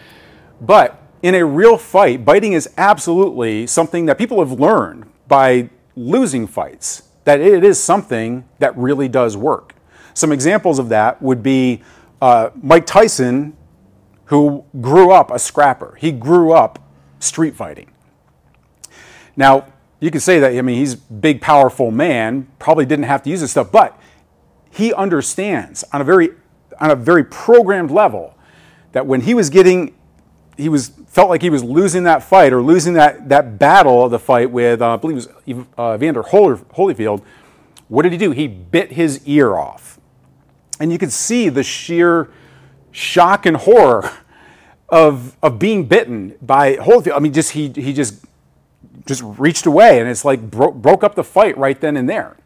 But 0.61 1.01
in 1.23 1.35
a 1.35 1.45
real 1.45 1.79
fight, 1.79 2.25
biting 2.25 2.53
is 2.53 2.69
absolutely 2.77 3.67
something 3.67 4.07
that 4.07 4.19
people 4.19 4.41
have 4.41 4.53
learned 4.59 5.11
by 5.29 5.71
losing 5.97 6.47
fights, 6.47 7.03
that 7.25 7.41
it 7.41 7.65
is 7.65 7.83
something 7.83 8.49
that 8.59 8.77
really 8.77 9.09
does 9.09 9.37
work. 9.37 9.75
Some 10.13 10.33
examples 10.33 10.79
of 10.79 10.89
that 10.91 11.21
would 11.23 11.43
be 11.43 11.83
uh, 12.21 12.51
Mike 12.61 12.87
Tyson, 12.87 13.57
who 14.27 14.65
grew 14.81 15.11
up 15.11 15.31
a 15.31 15.39
scrapper. 15.39 15.97
He 16.01 16.13
grew 16.13 16.53
up 16.53 16.79
street 17.19 17.55
fighting. 17.55 17.91
Now, 19.37 19.67
you 20.01 20.11
could 20.11 20.23
say 20.23 20.39
that, 20.41 20.55
I 20.55 20.63
mean, 20.63 20.79
he's 20.79 20.95
a 20.95 20.99
big, 20.99 21.41
powerful 21.41 21.91
man, 21.91 22.49
probably 22.59 22.87
didn't 22.87 23.07
have 23.07 23.23
to 23.25 23.31
use 23.31 23.41
this 23.41 23.51
stuff, 23.51 23.73
but 23.73 23.99
he 24.71 24.93
understands 24.93 25.85
on 25.93 26.01
a 26.01 26.05
very, 26.05 26.31
on 26.81 26.91
a 26.91 26.97
very 26.97 27.25
programmed 27.25 27.91
level 27.91 28.37
that 28.93 29.07
when 29.07 29.23
he 29.23 29.35
was 29.35 29.51
getting, 29.51 29.95
he 30.57 30.69
was 30.69 30.93
felt 31.07 31.31
like 31.31 31.43
he 31.43 31.51
was 31.51 31.63
losing 31.63 32.05
that 32.05 32.23
fight 32.23 32.53
or 32.53 32.61
losing 32.61 32.95
that, 32.95 33.29
that 33.29 33.59
battle 33.59 34.05
of 34.05 34.11
the 34.11 34.19
fight 34.19 34.51
with, 34.51 34.83
uh, 34.83 34.95
I 34.95 34.97
believe 34.97 35.17
it 35.17 35.29
was 35.47 35.67
uh, 35.79 35.97
Holyfield, 35.99 37.23
what 37.89 38.03
did 38.03 38.13
he 38.13 38.19
do? 38.19 38.31
He 38.31 38.49
bit 38.49 38.93
his 38.93 39.27
ear 39.27 39.57
off. 39.57 39.99
And 40.81 40.93
you 40.93 40.99
could 40.99 41.13
see 41.13 41.49
the 41.49 41.63
sheer 41.63 42.31
shock 42.91 43.47
and 43.47 43.57
horror 43.57 44.11
of, 44.89 45.37
of 45.43 45.59
being 45.59 45.87
bitten 45.87 46.35
by 46.41 46.77
Holyfield. 46.77 47.17
I 47.17 47.19
mean, 47.19 47.33
just 47.33 47.53
he, 47.53 47.69
he 47.69 47.93
just 47.93 48.25
just 49.07 49.23
reached 49.25 49.67
away 49.67 50.01
and 50.01 50.09
it's 50.09 50.25
like 50.25 50.51
bro- 50.51 50.73
broke 50.73 51.05
up 51.05 51.15
the 51.15 51.25
fight 51.25 51.57
right 51.59 51.81
then 51.81 51.97
and 51.97 52.09
there. 52.09 52.37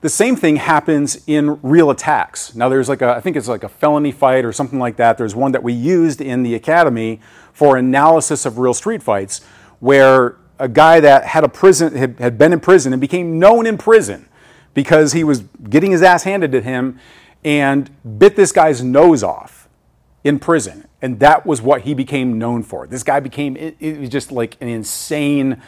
The 0.00 0.08
same 0.08 0.34
thing 0.34 0.56
happens 0.56 1.22
in 1.26 1.60
real 1.62 1.90
attacks. 1.90 2.54
Now 2.54 2.70
there's 2.70 2.88
like 2.88 3.02
a 3.02 3.10
I 3.10 3.20
think 3.20 3.36
it's 3.36 3.48
like 3.48 3.64
a 3.64 3.68
felony 3.68 4.12
fight 4.12 4.44
or 4.44 4.52
something 4.52 4.78
like 4.78 4.96
that. 4.96 5.18
There's 5.18 5.34
one 5.34 5.52
that 5.52 5.62
we 5.62 5.74
used 5.74 6.22
in 6.22 6.42
the 6.42 6.54
academy 6.54 7.20
for 7.52 7.76
analysis 7.76 8.46
of 8.46 8.58
real 8.58 8.72
street 8.72 9.02
fights 9.02 9.44
where 9.80 10.36
a 10.58 10.68
guy 10.68 11.00
that 11.00 11.24
had 11.24 11.44
a 11.44 11.48
prison 11.48 11.94
had, 11.94 12.18
had 12.18 12.38
been 12.38 12.52
in 12.52 12.60
prison 12.60 12.92
and 12.92 13.00
became 13.00 13.38
known 13.38 13.66
in 13.66 13.76
prison 13.76 14.26
because 14.74 15.12
he 15.12 15.24
was 15.24 15.40
getting 15.68 15.90
his 15.90 16.02
ass 16.02 16.24
handed 16.24 16.52
to 16.52 16.60
him 16.60 16.98
and 17.44 17.90
bit 18.18 18.36
this 18.36 18.52
guy's 18.52 18.82
nose 18.82 19.22
off 19.22 19.68
in 20.24 20.38
prison. 20.38 20.86
And 21.02 21.18
that 21.20 21.46
was 21.46 21.62
what 21.62 21.82
he 21.82 21.94
became 21.94 22.38
known 22.38 22.62
for. 22.62 22.86
This 22.86 23.02
guy 23.02 23.20
became, 23.20 23.56
it, 23.56 23.76
it 23.80 23.98
was 23.98 24.10
just 24.10 24.30
like 24.30 24.56
an 24.60 24.68
insane 24.68 25.62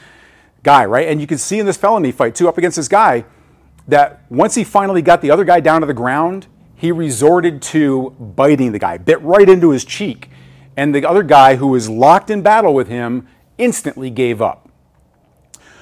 guy, 0.62 0.84
right? 0.84 1.08
And 1.08 1.20
you 1.20 1.26
can 1.26 1.38
see 1.38 1.58
in 1.58 1.66
this 1.66 1.76
felony 1.76 2.12
fight, 2.12 2.34
too, 2.34 2.48
up 2.48 2.58
against 2.58 2.76
this 2.76 2.88
guy, 2.88 3.24
that 3.88 4.22
once 4.30 4.54
he 4.54 4.62
finally 4.62 5.02
got 5.02 5.22
the 5.22 5.30
other 5.30 5.44
guy 5.44 5.60
down 5.60 5.80
to 5.80 5.86
the 5.86 5.94
ground, 5.94 6.46
he 6.76 6.92
resorted 6.92 7.62
to 7.62 8.10
biting 8.18 8.72
the 8.72 8.78
guy, 8.78 8.98
bit 8.98 9.20
right 9.22 9.48
into 9.48 9.70
his 9.70 9.84
cheek. 9.84 10.28
And 10.76 10.94
the 10.94 11.06
other 11.06 11.22
guy 11.22 11.56
who 11.56 11.68
was 11.68 11.88
locked 11.88 12.30
in 12.30 12.42
battle 12.42 12.74
with 12.74 12.88
him 12.88 13.26
instantly 13.58 14.10
gave 14.10 14.42
up. 14.42 14.68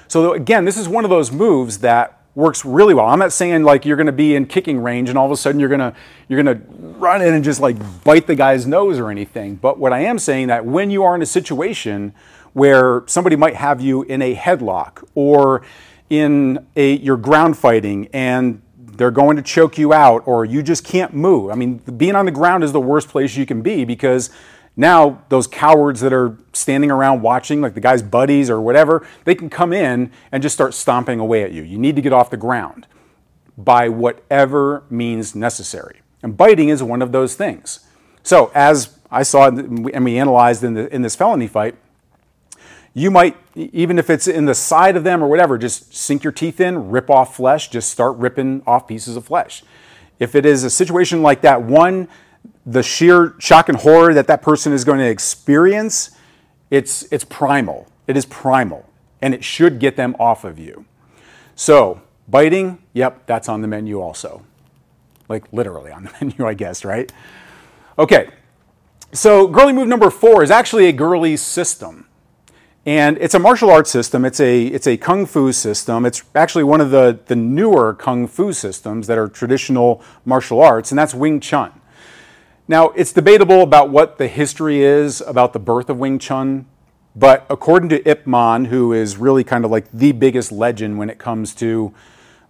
So, 0.09 0.33
again, 0.33 0.65
this 0.65 0.77
is 0.77 0.89
one 0.89 1.05
of 1.05 1.11
those 1.11 1.31
moves 1.31 1.79
that 1.79 2.20
works 2.35 2.65
really 2.65 2.95
well. 2.95 3.07
I'm 3.07 3.19
not 3.19 3.33
saying 3.33 3.65
like 3.65 3.85
you're 3.85 3.97
going 3.97 4.07
to 4.07 4.13
be 4.13 4.35
in 4.35 4.47
kicking 4.47 4.83
range 4.83 5.09
and 5.09 5.19
all 5.19 5.27
of 5.27 5.33
a 5.33 5.37
sudden 5.37 5.59
you're 5.59 5.69
going 5.69 5.81
to 5.81 5.95
you're 6.29 6.43
going 6.43 6.59
to 6.59 6.65
run 6.99 7.23
in 7.23 7.35
and 7.35 7.43
just 7.43 7.61
like 7.61 7.77
bite 8.05 8.27
the 8.27 8.35
guy's 8.35 8.67
nose 8.67 8.99
or 8.99 9.11
anything. 9.11 9.57
But 9.57 9.79
what 9.79 9.93
I 9.93 10.01
am 10.01 10.19
saying 10.19 10.49
that 10.49 10.65
when 10.65 10.91
you 10.91 11.03
are 11.03 11.15
in 11.15 11.23
a 11.23 11.27
situation 11.27 12.15
where 12.53 13.03
somebody 13.07 13.37
might 13.37 13.57
have 13.57 13.81
you 13.81 14.03
in 14.03 14.23
a 14.23 14.35
headlock 14.35 15.05
or 15.15 15.63
in 16.09 16.67
a 16.77 16.97
you're 16.97 17.17
ground 17.17 17.57
fighting 17.57 18.09
and 18.13 18.63
they're 18.77 19.11
going 19.11 19.37
to 19.37 19.43
choke 19.43 19.79
you 19.79 19.93
out 19.93 20.23
or 20.27 20.45
you 20.45 20.63
just 20.63 20.85
can't 20.85 21.15
move. 21.15 21.51
I 21.51 21.55
mean, 21.55 21.79
being 21.79 22.15
on 22.15 22.27
the 22.27 22.33
ground 22.33 22.63
is 22.63 22.73
the 22.73 22.81
worst 22.81 23.09
place 23.09 23.37
you 23.37 23.47
can 23.47 23.63
be 23.63 23.85
because 23.85 24.31
now, 24.77 25.23
those 25.29 25.47
cowards 25.47 26.01
that 26.01 26.13
are 26.13 26.39
standing 26.53 26.91
around 26.91 27.23
watching, 27.23 27.61
like 27.61 27.75
the 27.75 27.81
guy's 27.81 28.03
buddies 28.03 28.49
or 28.49 28.61
whatever, 28.61 29.07
they 29.25 29.35
can 29.35 29.51
come 29.51 29.73
in 29.73 30.11
and 30.33 30.43
just 30.43 30.55
start 30.55 30.75
stomping 30.75 31.19
away 31.19 31.43
at 31.43 31.53
you. 31.53 31.63
You 31.63 31.77
need 31.77 31.97
to 31.97 32.03
get 32.03 32.13
off 32.13 32.31
the 32.31 32.37
ground 32.37 32.87
by 33.59 33.89
whatever 33.89 34.85
means 34.89 35.35
necessary. 35.35 36.01
And 36.23 36.37
biting 36.37 36.69
is 36.69 36.83
one 36.83 37.03
of 37.03 37.13
those 37.13 37.35
things. 37.35 37.81
So, 38.23 38.51
as 38.55 38.99
I 39.11 39.23
saw 39.23 39.49
and 39.49 40.05
we 40.05 40.19
analyzed 40.19 40.63
in, 40.63 40.75
the, 40.75 40.95
in 40.95 41.03
this 41.03 41.17
felony 41.17 41.49
fight, 41.49 41.77
you 42.93 43.11
might, 43.11 43.37
even 43.55 43.99
if 43.99 44.11
it's 44.11 44.27
in 44.27 44.47
the 44.47 44.55
side 44.55 44.97
of 44.97 45.05
them 45.05 45.23
or 45.23 45.29
whatever, 45.29 45.59
just 45.59 45.95
sink 45.95 46.25
your 46.25 46.33
teeth 46.33 46.61
in, 46.61 46.91
rip 46.91 47.09
off 47.09 47.37
flesh, 47.37 47.69
just 47.69 47.91
start 47.91 48.17
ripping 48.17 48.63
off 48.67 48.87
pieces 48.87 49.17
of 49.17 49.25
flesh. 49.25 49.63
If 50.19 50.35
it 50.35 50.45
is 50.45 50.65
a 50.65 50.71
situation 50.71 51.23
like 51.23 51.41
that, 51.43 51.63
one, 51.63 52.09
the 52.67 52.83
sheer 52.83 53.35
shock 53.39 53.69
and 53.69 53.79
horror 53.79 54.15
that 54.15 54.27
that 54.27 54.43
person 54.43 54.73
is 54.73 54.85
going 54.85 54.99
to 54.99 55.09
experience, 55.09 56.11
it's, 56.71 57.03
it's 57.11 57.25
primal. 57.25 57.87
It 58.07 58.17
is 58.17 58.27
primal, 58.27 58.89
and 59.23 59.35
it 59.35 59.45
should 59.45 59.79
get 59.79 59.97
them 59.97 60.17
off 60.19 60.45
of 60.45 60.59
you. 60.59 60.85
So, 61.55 62.03
biting, 62.29 62.79
yep, 62.93 63.27
that's 63.27 63.49
on 63.49 63.61
the 63.61 63.69
menu 63.69 64.01
also. 64.01 64.43
Like 65.29 65.45
literally 65.53 65.93
on 65.93 66.05
the 66.05 66.13
menu, 66.21 66.47
I 66.47 66.55
guess, 66.55 66.85
right? 66.85 67.13
Okay, 67.99 68.31
so 69.13 69.47
girly 69.47 69.73
move 69.73 69.89
number 69.89 70.11
four 70.11 70.43
is 70.43 70.51
actually 70.51 70.87
a 70.87 70.93
girly 70.93 71.37
system. 71.37 72.07
And 72.87 73.19
it's 73.19 73.35
a 73.35 73.39
martial 73.39 73.71
arts 73.71 73.91
system. 73.91 74.25
It's 74.25 74.41
a, 74.41 74.67
it's 74.67 74.87
a 74.87 74.97
kung 74.97 75.27
fu 75.27 75.53
system. 75.53 76.07
It's 76.07 76.23
actually 76.35 76.65
one 76.65 76.81
of 76.81 76.91
the, 76.91 77.19
the 77.27 77.37
newer 77.37 77.95
kung 77.95 78.27
fu 78.27 78.53
systems 78.53 79.07
that 79.07 79.19
are 79.19 79.29
traditional 79.29 80.03
martial 80.25 80.63
arts, 80.63 80.91
and 80.91 80.99
that's 80.99 81.15
Wing 81.15 81.41
Chun. 81.41 81.80
Now, 82.71 82.91
it's 82.91 83.13
debatable 83.13 83.63
about 83.63 83.91
what 83.91 84.17
the 84.19 84.29
history 84.29 84.81
is 84.85 85.21
about 85.23 85.53
the 85.53 85.59
birth 85.59 85.91
of 85.91 85.99
Wing 85.99 86.21
Chun, 86.21 86.67
but 87.17 87.45
according 87.51 87.89
to 87.89 88.09
Ip 88.09 88.29
Man, 88.29 88.67
who 88.67 88.93
is 88.93 89.17
really 89.17 89.43
kind 89.43 89.65
of 89.65 89.73
like 89.73 89.91
the 89.91 90.13
biggest 90.13 90.53
legend 90.53 90.97
when 90.97 91.11
it 91.11 91.19
comes 91.19 91.53
to 91.57 91.93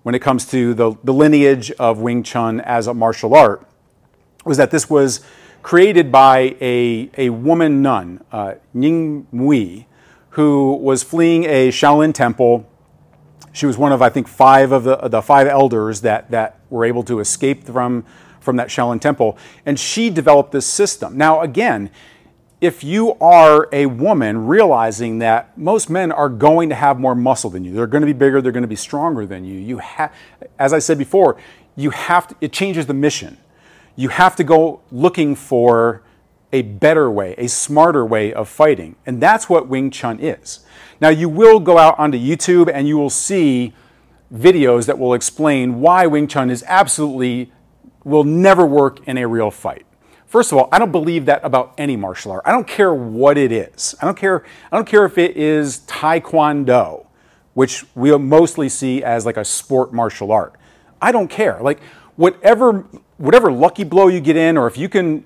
when 0.02 0.14
it 0.14 0.18
comes 0.18 0.44
to 0.50 0.74
the, 0.74 0.94
the 1.04 1.14
lineage 1.14 1.70
of 1.70 2.00
Wing 2.00 2.22
Chun 2.22 2.61
as 2.61 2.87
a 2.87 2.92
martial 2.92 3.35
art, 3.35 3.66
was 4.44 4.59
that 4.59 4.70
this 4.70 4.90
was 4.90 5.24
created 5.62 6.12
by 6.12 6.54
a, 6.61 7.09
a 7.16 7.30
woman 7.30 7.80
nun, 7.80 8.22
uh, 8.30 8.56
Ning 8.74 9.26
Mui, 9.33 9.87
who 10.30 10.74
was 10.74 11.02
fleeing 11.02 11.44
a 11.44 11.70
Shaolin 11.70 12.12
temple. 12.12 12.68
She 13.52 13.64
was 13.64 13.78
one 13.78 13.90
of, 13.90 14.02
I 14.02 14.11
think, 14.11 14.28
five 14.28 14.70
of 14.70 14.85
the, 14.85 14.96
the 15.09 15.22
five 15.22 15.46
elders 15.46 16.02
that, 16.02 16.30
that 16.30 16.61
were 16.68 16.85
able 16.85 17.04
to 17.04 17.20
escape 17.20 17.64
from 17.64 18.04
from 18.50 18.56
that 18.56 18.66
Shaolin 18.66 19.00
temple. 19.00 19.38
And 19.64 19.78
she 19.78 20.10
developed 20.10 20.50
this 20.50 20.66
system. 20.66 21.16
Now, 21.16 21.40
again, 21.40 21.88
if 22.60 22.82
you 22.82 23.14
are 23.20 23.68
a 23.70 23.86
woman 23.86 24.48
realizing 24.48 25.20
that 25.20 25.56
most 25.56 25.88
men 25.88 26.10
are 26.10 26.28
going 26.28 26.68
to 26.68 26.74
have 26.74 26.98
more 26.98 27.14
muscle 27.14 27.48
than 27.48 27.64
you, 27.64 27.72
they're 27.72 27.86
going 27.86 28.00
to 28.00 28.06
be 28.06 28.12
bigger, 28.12 28.42
they're 28.42 28.50
going 28.50 28.62
to 28.62 28.68
be 28.68 28.74
stronger 28.74 29.24
than 29.24 29.44
you, 29.44 29.54
you 29.54 29.78
have, 29.78 30.12
as 30.58 30.72
I 30.72 30.80
said 30.80 30.98
before, 30.98 31.36
you 31.76 31.90
have 31.90 32.26
to, 32.26 32.36
it 32.40 32.52
changes 32.52 32.86
the 32.86 32.94
mission. 32.94 33.38
You 33.94 34.08
have 34.08 34.34
to 34.34 34.42
go 34.42 34.80
looking 34.90 35.36
for 35.36 36.02
a 36.52 36.62
better 36.62 37.08
way, 37.08 37.36
a 37.38 37.46
smarter 37.46 38.04
way 38.04 38.32
of 38.32 38.48
fighting. 38.48 38.96
And 39.06 39.22
that's 39.22 39.48
what 39.48 39.68
Wing 39.68 39.92
Chun 39.92 40.18
is. 40.18 40.66
Now, 41.00 41.10
you 41.10 41.28
will 41.28 41.60
go 41.60 41.78
out 41.78 41.96
onto 42.00 42.18
YouTube 42.18 42.68
and 42.72 42.88
you 42.88 42.98
will 42.98 43.10
see 43.10 43.72
videos 44.34 44.86
that 44.86 44.98
will 44.98 45.14
explain 45.14 45.80
why 45.80 46.06
Wing 46.06 46.26
Chun 46.26 46.50
is 46.50 46.64
absolutely 46.66 47.52
will 48.04 48.24
never 48.24 48.64
work 48.64 49.06
in 49.06 49.18
a 49.18 49.26
real 49.26 49.50
fight. 49.50 49.86
First 50.26 50.52
of 50.52 50.58
all, 50.58 50.68
I 50.70 50.78
don't 50.78 50.92
believe 50.92 51.26
that 51.26 51.44
about 51.44 51.74
any 51.76 51.96
martial 51.96 52.32
art. 52.32 52.42
I 52.44 52.52
don't 52.52 52.66
care 52.66 52.94
what 52.94 53.36
it 53.36 53.50
is. 53.50 53.96
I 54.00 54.04
don't 54.04 54.16
care, 54.16 54.44
I 54.70 54.76
don't 54.76 54.86
care 54.86 55.04
if 55.04 55.18
it 55.18 55.36
is 55.36 55.80
Taekwondo, 55.80 57.06
which 57.54 57.84
we 57.94 58.16
mostly 58.16 58.68
see 58.68 59.02
as 59.02 59.26
like 59.26 59.36
a 59.36 59.44
sport 59.44 59.92
martial 59.92 60.30
art. 60.30 60.54
I 61.02 61.12
don't 61.12 61.28
care. 61.28 61.58
Like 61.60 61.80
whatever 62.16 62.84
whatever 63.16 63.50
lucky 63.52 63.84
blow 63.84 64.08
you 64.08 64.20
get 64.20 64.36
in, 64.36 64.56
or 64.56 64.66
if 64.66 64.76
you 64.78 64.88
can 64.88 65.24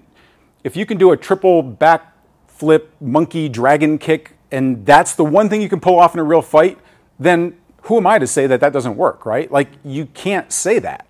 if 0.62 0.76
you 0.76 0.86
can 0.86 0.96
do 0.96 1.12
a 1.12 1.16
triple 1.16 1.62
back 1.62 2.12
flip 2.46 2.92
monkey 3.00 3.48
dragon 3.48 3.98
kick, 3.98 4.36
and 4.50 4.86
that's 4.86 5.14
the 5.14 5.24
one 5.24 5.48
thing 5.48 5.60
you 5.60 5.68
can 5.68 5.80
pull 5.80 5.98
off 5.98 6.14
in 6.14 6.20
a 6.20 6.24
real 6.24 6.42
fight, 6.42 6.78
then 7.18 7.56
who 7.82 7.98
am 7.98 8.06
I 8.06 8.18
to 8.18 8.26
say 8.26 8.46
that 8.46 8.60
that 8.60 8.72
doesn't 8.72 8.96
work, 8.96 9.26
right? 9.26 9.50
Like 9.50 9.68
you 9.84 10.06
can't 10.06 10.50
say 10.50 10.78
that. 10.78 11.06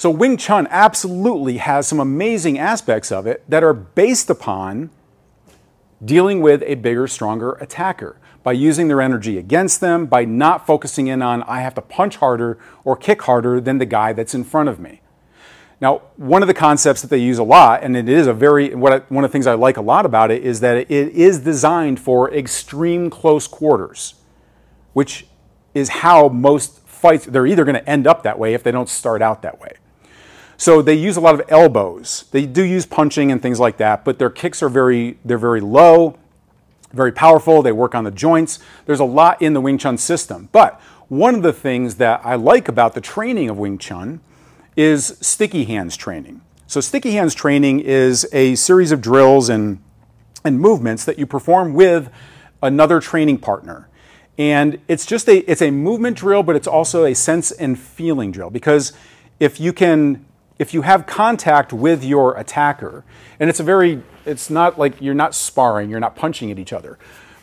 So 0.00 0.08
Wing 0.08 0.38
Chun 0.38 0.66
absolutely 0.70 1.58
has 1.58 1.86
some 1.86 2.00
amazing 2.00 2.58
aspects 2.58 3.12
of 3.12 3.26
it 3.26 3.44
that 3.50 3.62
are 3.62 3.74
based 3.74 4.30
upon 4.30 4.88
dealing 6.02 6.40
with 6.40 6.62
a 6.62 6.76
bigger, 6.76 7.06
stronger 7.06 7.52
attacker 7.60 8.16
by 8.42 8.52
using 8.52 8.88
their 8.88 9.02
energy 9.02 9.36
against 9.36 9.82
them, 9.82 10.06
by 10.06 10.24
not 10.24 10.66
focusing 10.66 11.08
in 11.08 11.20
on, 11.20 11.42
I 11.42 11.60
have 11.60 11.74
to 11.74 11.82
punch 11.82 12.16
harder 12.16 12.58
or 12.82 12.96
kick 12.96 13.20
harder 13.20 13.60
than 13.60 13.76
the 13.76 13.84
guy 13.84 14.14
that's 14.14 14.34
in 14.34 14.42
front 14.42 14.70
of 14.70 14.80
me. 14.80 15.02
Now, 15.82 16.00
one 16.16 16.40
of 16.40 16.48
the 16.48 16.54
concepts 16.54 17.02
that 17.02 17.08
they 17.08 17.18
use 17.18 17.36
a 17.36 17.44
lot, 17.44 17.82
and 17.82 17.94
it 17.94 18.08
is 18.08 18.26
a 18.26 18.32
very, 18.32 18.74
what 18.74 18.92
I, 18.94 18.98
one 19.10 19.22
of 19.22 19.30
the 19.30 19.32
things 19.32 19.46
I 19.46 19.52
like 19.52 19.76
a 19.76 19.82
lot 19.82 20.06
about 20.06 20.30
it, 20.30 20.42
is 20.42 20.60
that 20.60 20.78
it 20.78 20.90
is 20.90 21.40
designed 21.40 22.00
for 22.00 22.32
extreme 22.32 23.10
close 23.10 23.46
quarters, 23.46 24.14
which 24.94 25.26
is 25.74 25.90
how 25.90 26.28
most 26.28 26.78
fights, 26.86 27.26
they're 27.26 27.46
either 27.46 27.66
going 27.66 27.76
to 27.76 27.86
end 27.86 28.06
up 28.06 28.22
that 28.22 28.38
way 28.38 28.54
if 28.54 28.62
they 28.62 28.72
don't 28.72 28.88
start 28.88 29.20
out 29.20 29.42
that 29.42 29.60
way. 29.60 29.72
So 30.60 30.82
they 30.82 30.92
use 30.92 31.16
a 31.16 31.22
lot 31.22 31.34
of 31.34 31.40
elbows. 31.48 32.26
They 32.32 32.44
do 32.44 32.62
use 32.62 32.84
punching 32.84 33.32
and 33.32 33.40
things 33.40 33.58
like 33.58 33.78
that, 33.78 34.04
but 34.04 34.18
their 34.18 34.28
kicks 34.28 34.62
are 34.62 34.68
very 34.68 35.16
they're 35.24 35.38
very 35.38 35.62
low, 35.62 36.18
very 36.92 37.12
powerful. 37.12 37.62
They 37.62 37.72
work 37.72 37.94
on 37.94 38.04
the 38.04 38.10
joints. 38.10 38.58
There's 38.84 39.00
a 39.00 39.06
lot 39.06 39.40
in 39.40 39.54
the 39.54 39.60
Wing 39.62 39.78
Chun 39.78 39.96
system. 39.96 40.50
But 40.52 40.78
one 41.08 41.34
of 41.34 41.42
the 41.42 41.54
things 41.54 41.94
that 41.94 42.20
I 42.24 42.34
like 42.34 42.68
about 42.68 42.92
the 42.92 43.00
training 43.00 43.48
of 43.48 43.56
Wing 43.56 43.78
Chun 43.78 44.20
is 44.76 45.16
sticky 45.22 45.64
hands 45.64 45.96
training. 45.96 46.42
So 46.66 46.82
sticky 46.82 47.12
hands 47.12 47.34
training 47.34 47.80
is 47.80 48.28
a 48.30 48.54
series 48.54 48.92
of 48.92 49.00
drills 49.00 49.48
and 49.48 49.82
and 50.44 50.60
movements 50.60 51.06
that 51.06 51.18
you 51.18 51.24
perform 51.24 51.72
with 51.72 52.12
another 52.62 53.00
training 53.00 53.38
partner. 53.38 53.88
And 54.36 54.78
it's 54.88 55.06
just 55.06 55.26
a 55.26 55.38
it's 55.50 55.62
a 55.62 55.70
movement 55.70 56.18
drill, 56.18 56.42
but 56.42 56.54
it's 56.54 56.68
also 56.68 57.06
a 57.06 57.14
sense 57.14 57.50
and 57.50 57.78
feeling 57.78 58.30
drill 58.30 58.50
because 58.50 58.92
if 59.38 59.58
you 59.58 59.72
can 59.72 60.26
if 60.60 60.74
you 60.74 60.82
have 60.82 61.06
contact 61.06 61.72
with 61.72 62.04
your 62.04 62.36
attacker, 62.36 63.02
and 63.40 63.48
it's 63.48 63.60
a 63.60 63.62
very 63.62 64.02
it's 64.26 64.50
not 64.50 64.78
like 64.78 65.00
you're 65.00 65.14
not 65.14 65.34
sparring, 65.34 65.88
you're 65.88 65.98
not 65.98 66.14
punching 66.14 66.50
at 66.50 66.58
each 66.58 66.74
other, 66.74 66.98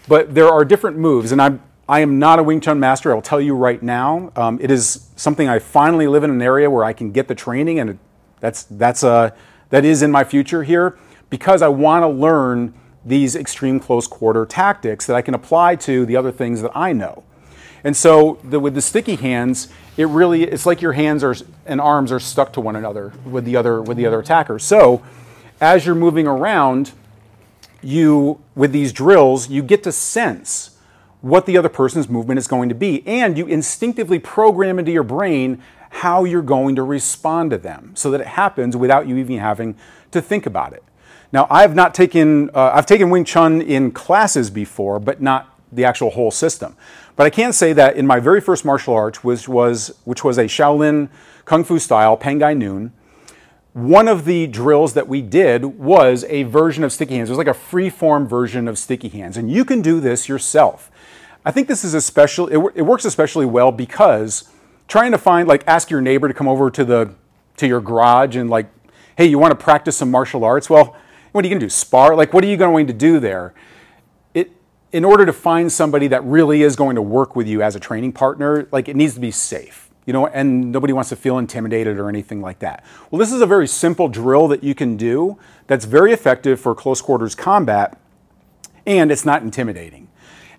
but 0.08 0.36
there 0.36 0.47
are 0.47 0.63
different 0.63 0.99
moves, 0.99 1.32
and 1.32 1.41
I'm 1.41 1.63
I 1.89 2.01
am 2.01 2.19
not 2.19 2.38
a 2.38 2.43
Wing 2.43 2.62
Chun 2.62 2.80
master. 2.80 3.12
I 3.12 3.15
will 3.15 3.23
tell 3.23 3.41
you 3.41 3.56
right 3.56 3.82
now. 3.82 4.32
Um, 4.36 4.60
it 4.62 4.69
is 4.69 5.10
something 5.15 5.49
I 5.49 5.58
finally 5.58 6.06
live 6.06 6.23
in 6.23 6.30
an 6.30 6.43
area 6.43 6.69
where 6.69 6.84
I 6.84 6.93
can 6.93 7.12
get 7.12 7.27
the 7.27 7.34
training, 7.34 7.80
and 7.80 7.97
that's 8.39 8.63
that's 8.63 9.03
uh, 9.03 9.32
that 9.69 9.84
is 9.84 10.03
in 10.03 10.12
my 10.12 10.23
future 10.23 10.62
here 10.62 10.95
because 11.32 11.63
I 11.63 11.69
want 11.69 12.03
to 12.03 12.08
learn 12.08 12.75
these 13.03 13.36
extreme 13.36 13.80
close 13.80 14.06
quarter 14.06 14.45
tactics 14.45 15.08
that 15.08 15.15
I 15.15 15.23
can 15.23 15.34
apply 15.34 15.75
to 15.77 16.06
the 16.06 16.15
other 16.15 16.32
things 16.32 16.62
that 16.62 16.71
I 16.75 16.93
know. 16.93 17.23
And 17.88 17.95
so 17.95 18.38
the, 18.43 18.60
with 18.60 18.76
the 18.76 18.82
sticky 18.82 19.15
hands, 19.15 19.69
it 19.95 20.10
really 20.10 20.43
it's 20.43 20.65
like 20.65 20.82
your 20.82 20.91
hands 20.91 21.23
are 21.23 21.34
and 21.65 21.80
arms 21.80 22.12
are 22.12 22.19
stuck 22.19 22.52
to 22.54 22.60
one 22.60 22.76
another 22.76 23.13
with 23.23 23.45
the 23.45 23.56
other 23.56 23.82
with 23.82 23.95
the 23.95 24.06
other 24.06 24.19
attacker. 24.19 24.60
So 24.60 25.02
as 25.62 25.86
you're 25.86 25.95
moving 25.95 26.28
around, 26.28 26.91
you 27.82 28.41
with 28.56 28.73
these 28.73 28.91
drills, 28.91 29.50
you 29.50 29.63
get 29.63 29.84
to 29.84 29.93
sense 29.93 30.78
what 31.21 31.45
the 31.45 31.58
other 31.58 31.69
person's 31.69 32.10
movement 32.10 32.39
is 32.39 32.45
going 32.45 32.67
to 32.67 32.76
be, 32.76 33.08
and 33.08 33.38
you 33.38 33.47
instinctively 33.47 34.19
program 34.19 34.80
into 34.80 34.91
your 34.91 35.04
brain 35.04 35.63
how 35.89 36.26
you're 36.26 36.41
going 36.41 36.76
to 36.76 36.84
respond 36.84 37.52
to 37.52 37.58
them, 37.58 37.93
so 37.95 38.12
that 38.12 38.19
it 38.19 38.28
happens 38.28 38.76
without 38.76 39.08
you 39.08 39.15
even 39.15 39.39
having 39.39 39.78
to 40.12 40.21
think 40.21 40.45
about 40.45 40.73
it. 40.73 40.84
Now, 41.32 41.47
I've 41.50 41.73
not 41.73 41.95
taken, 41.95 42.50
uh, 42.50 42.71
I've 42.73 42.86
taken 42.86 43.10
Wing 43.10 43.23
Chun 43.23 43.62
in 43.62 43.91
classes 43.91 44.50
before, 44.50 45.00
but 45.00 45.21
not 45.21 45.58
the 45.71 45.86
actual 45.86 46.10
whole 46.10 46.32
system. 46.32 46.76
But 47.17 47.25
I 47.25 47.30
can 47.32 47.51
say 47.51 47.73
that 47.73 47.97
in 47.97 48.08
my 48.08 48.19
very 48.19 48.39
first 48.39 48.63
martial 48.63 48.93
arts, 48.93 49.23
which 49.23 49.49
was, 49.49 49.99
which 50.06 50.23
was 50.23 50.38
a 50.38 50.45
Shaolin 50.45 51.10
Kung 51.45 51.65
Fu 51.65 51.80
style, 51.80 52.15
Pangai 52.15 52.56
Noon, 52.56 52.93
one 53.73 54.08
of 54.08 54.25
the 54.25 54.47
drills 54.47 54.93
that 54.93 55.08
we 55.08 55.21
did 55.21 55.65
was 55.65 56.23
a 56.30 56.43
version 56.43 56.84
of 56.84 56.93
sticky 56.93 57.15
hands. 57.15 57.30
It 57.30 57.34
was 57.34 57.38
like 57.38 57.47
a 57.47 57.53
free 57.53 57.89
form 57.89 58.27
version 58.27 58.67
of 58.67 58.77
sticky 58.77 59.10
hands. 59.10 59.36
And 59.36 59.51
you 59.51 59.65
can 59.65 59.82
do 59.82 59.99
this 59.99 60.30
yourself. 60.30 60.91
I 61.43 61.51
think 61.51 61.67
this 61.67 61.84
is 61.84 61.93
especially, 61.93 62.53
it, 62.53 62.60
it 62.75 62.82
works 62.84 63.03
especially 63.03 63.45
well 63.45 63.71
because 63.71 64.51
trying 64.88 65.12
to 65.12 65.17
find, 65.17 65.47
like, 65.47 65.63
ask 65.67 65.89
your 65.89 66.01
neighbor 66.01 66.27
to 66.27 66.34
come 66.34 66.47
over 66.47 66.69
to 66.69 66.86
the, 66.86 67.13
to 67.58 67.67
your 67.67 67.82
garage 67.82 68.36
and 68.36 68.49
like, 68.49 68.67
hey, 69.17 69.25
you 69.25 69.39
want 69.39 69.58
to 69.58 69.63
practice 69.63 69.97
some 69.97 70.12
martial 70.12 70.43
arts? 70.43 70.69
Well, 70.69 70.95
what 71.32 71.43
are 71.43 71.47
you 71.47 71.51
going 71.51 71.60
to 71.60 71.65
do? 71.65 71.69
Spar? 71.69 72.15
Like, 72.15 72.34
what 72.34 72.43
are 72.43 72.47
you 72.47 72.58
going 72.58 72.86
to 72.86 72.93
do 72.93 73.19
there? 73.19 73.53
In 74.91 75.04
order 75.04 75.26
to 75.26 75.34
find 75.34 75.71
somebody 75.71 76.08
that 76.08 76.23
really 76.23 76.62
is 76.62 76.76
going 76.76 76.95
to 76.95 77.02
work 77.02 77.36
with 77.36 77.47
you 77.47 77.62
as 77.62 77.76
a 77.76 77.80
training 77.80 78.13
partner, 78.13 78.67
like, 78.71 78.88
it 78.88 78.95
needs 78.95 79.13
to 79.15 79.19
be 79.19 79.32
safe, 79.32 79.89
you 80.06 80.13
know, 80.13 80.28
and 80.28 80.71
nobody 80.71 80.93
wants 80.93 81.10
to 81.10 81.15
feel 81.15 81.38
intimidated 81.38 82.00
or 82.00 82.08
anything 82.08 82.41
like 82.41 82.60
that. 82.60 82.86
Well, 83.12 83.19
this 83.19 83.32
is 83.32 83.41
a 83.41 83.45
very 83.45 83.67
simple 83.67 84.08
drill 84.08 84.47
that 84.47 84.63
you 84.63 84.73
can 84.73 84.95
do 84.95 85.38
that's 85.67 85.86
very 85.86 86.13
effective 86.13 86.60
for 86.60 86.73
close 86.73 87.02
quarters 87.02 87.36
combat, 87.36 88.00
and 88.86 89.12
it's 89.12 89.26
not 89.26 89.41
intimidating. 89.41 90.08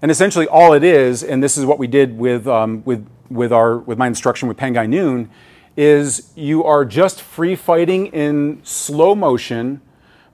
And 0.03 0.11
essentially, 0.11 0.47
all 0.47 0.75
it 0.75 0.85
is, 0.85 1.25
and 1.25 1.43
this 1.43 1.57
is 1.57 1.65
what 1.65 1.79
we 1.79 1.87
did 1.87 2.19
with, 2.19 2.47
um, 2.47 2.83
with, 2.85 3.09
with, 3.31 3.53
our, 3.53 3.79
with 3.79 3.97
my 3.97 4.07
instruction 4.07 4.47
with 4.47 4.59
Pangai 4.59 4.89
Noon, 4.89 5.31
is 5.77 6.33
you 6.37 6.65
are 6.65 6.85
just 6.85 7.23
free 7.23 7.57
fighting 7.57 8.07
in 8.09 8.61
slow 8.63 9.15
motion 9.15 9.81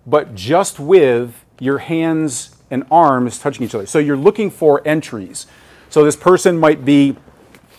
but 0.07 0.35
just 0.35 0.79
with 0.79 1.45
your 1.59 1.79
hands 1.79 2.57
and 2.71 2.85
arms 2.91 3.39
touching 3.39 3.65
each 3.65 3.75
other. 3.75 3.87
So 3.87 3.99
you're 3.99 4.17
looking 4.17 4.51
for 4.51 4.87
entries. 4.87 5.47
So 5.91 6.05
this 6.05 6.17
person 6.17 6.59
might 6.59 6.85
be, 6.85 7.17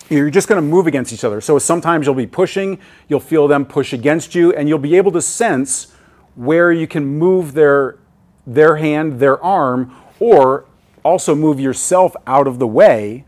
you're 0.10 0.30
just 0.30 0.48
going 0.48 0.62
to 0.62 0.67
move 0.67 0.88
against 0.88 1.12
each 1.12 1.24
other. 1.24 1.41
So 1.41 1.60
sometimes 1.60 2.06
you'll 2.06 2.15
be 2.15 2.28
pushing, 2.28 2.80
you'll 3.08 3.19
feel 3.19 3.48
them 3.48 3.65
push 3.65 3.93
against 3.93 4.36
you, 4.36 4.54
and 4.54 4.69
you'll 4.69 4.80
be 4.80 4.95
able 4.95 5.12
to 5.13 5.21
sense 5.21 5.93
where 6.36 6.71
you 6.71 6.88
can 6.88 7.06
move 7.06 7.54
their, 7.54 7.98
their 8.45 8.78
hand, 8.78 9.19
their 9.19 9.41
arm, 9.43 9.95
or 10.19 10.65
also 11.04 11.36
move 11.36 11.60
yourself 11.60 12.15
out 12.26 12.48
of 12.48 12.60
the 12.60 12.67
way 12.67 13.26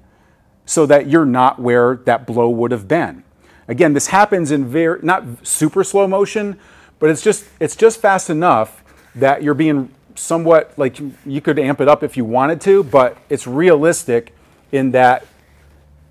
so 0.66 0.86
that 0.86 1.08
you're 1.08 1.26
not 1.26 1.60
where 1.60 1.98
that 2.06 2.28
blow 2.28 2.50
would 2.50 2.72
have 2.72 2.88
been. 2.88 3.24
Again, 3.68 3.94
this 3.94 4.08
happens 4.08 4.52
in 4.52 4.66
very, 4.66 5.00
not 5.02 5.46
super 5.46 5.84
slow 5.84 6.08
motion, 6.08 6.60
but 7.00 7.10
it's 7.10 7.22
just, 7.22 7.46
it's 7.60 7.76
just 7.76 8.00
fast 8.00 8.30
enough 8.30 8.84
that 9.16 9.44
you're 9.44 9.54
being 9.54 9.94
somewhat 10.18 10.74
like 10.78 11.00
you 11.26 11.42
could 11.42 11.60
amp 11.60 11.82
it 11.82 11.88
up 11.88 12.04
if 12.04 12.18
you 12.18 12.26
wanted 12.26 12.62
to, 12.62 12.84
but 12.84 13.18
it's 13.30 13.48
realistic 13.48 14.34
in 14.72 14.92
that 14.92 15.26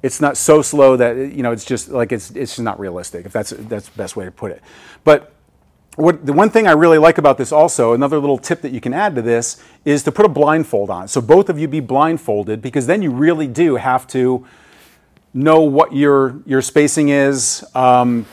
it's 0.02 0.20
not 0.20 0.36
so 0.36 0.62
slow 0.62 0.96
that 0.96 1.16
you 1.16 1.42
know 1.42 1.52
it's 1.52 1.64
just 1.64 1.88
like 1.88 2.12
it's 2.12 2.30
it's 2.30 2.52
just 2.52 2.62
not 2.62 2.78
realistic 2.78 3.26
if 3.26 3.32
that's 3.32 3.50
that's 3.50 3.88
the 3.88 3.96
best 3.96 4.16
way 4.16 4.24
to 4.24 4.30
put 4.30 4.52
it. 4.52 4.62
But 5.04 5.32
what, 5.96 6.26
the 6.26 6.32
one 6.34 6.50
thing 6.50 6.66
I 6.66 6.72
really 6.72 6.98
like 6.98 7.16
about 7.16 7.38
this 7.38 7.52
also, 7.52 7.94
another 7.94 8.18
little 8.18 8.36
tip 8.36 8.60
that 8.60 8.70
you 8.70 8.82
can 8.82 8.92
add 8.92 9.14
to 9.14 9.22
this 9.22 9.62
is 9.86 10.02
to 10.02 10.12
put 10.12 10.26
a 10.26 10.28
blindfold 10.28 10.90
on. 10.90 11.08
So 11.08 11.22
both 11.22 11.48
of 11.48 11.58
you 11.58 11.68
be 11.68 11.80
blindfolded 11.80 12.60
because 12.60 12.86
then 12.86 13.00
you 13.00 13.10
really 13.10 13.46
do 13.46 13.76
have 13.76 14.06
to 14.08 14.46
know 15.32 15.60
what 15.60 15.94
your 15.94 16.40
your 16.44 16.62
spacing 16.62 17.08
is, 17.08 17.64
um, 17.74 18.26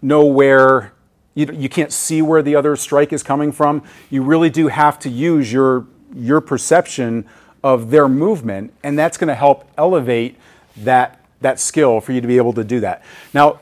know 0.00 0.24
where 0.24 0.92
you, 1.34 1.46
you 1.52 1.68
can't 1.68 1.92
see 1.92 2.22
where 2.22 2.42
the 2.42 2.56
other 2.56 2.76
strike 2.76 3.12
is 3.12 3.22
coming 3.22 3.52
from. 3.52 3.82
You 4.10 4.22
really 4.22 4.50
do 4.50 4.68
have 4.68 4.98
to 5.00 5.08
use 5.08 5.52
your, 5.52 5.86
your 6.14 6.40
perception 6.40 7.26
of 7.62 7.90
their 7.90 8.08
movement, 8.08 8.72
and 8.82 8.98
that's 8.98 9.16
going 9.16 9.28
to 9.28 9.34
help 9.34 9.68
elevate 9.76 10.36
that, 10.78 11.24
that 11.40 11.60
skill 11.60 12.00
for 12.00 12.12
you 12.12 12.20
to 12.20 12.26
be 12.26 12.36
able 12.36 12.52
to 12.54 12.64
do 12.64 12.80
that. 12.80 13.04
Now, 13.34 13.60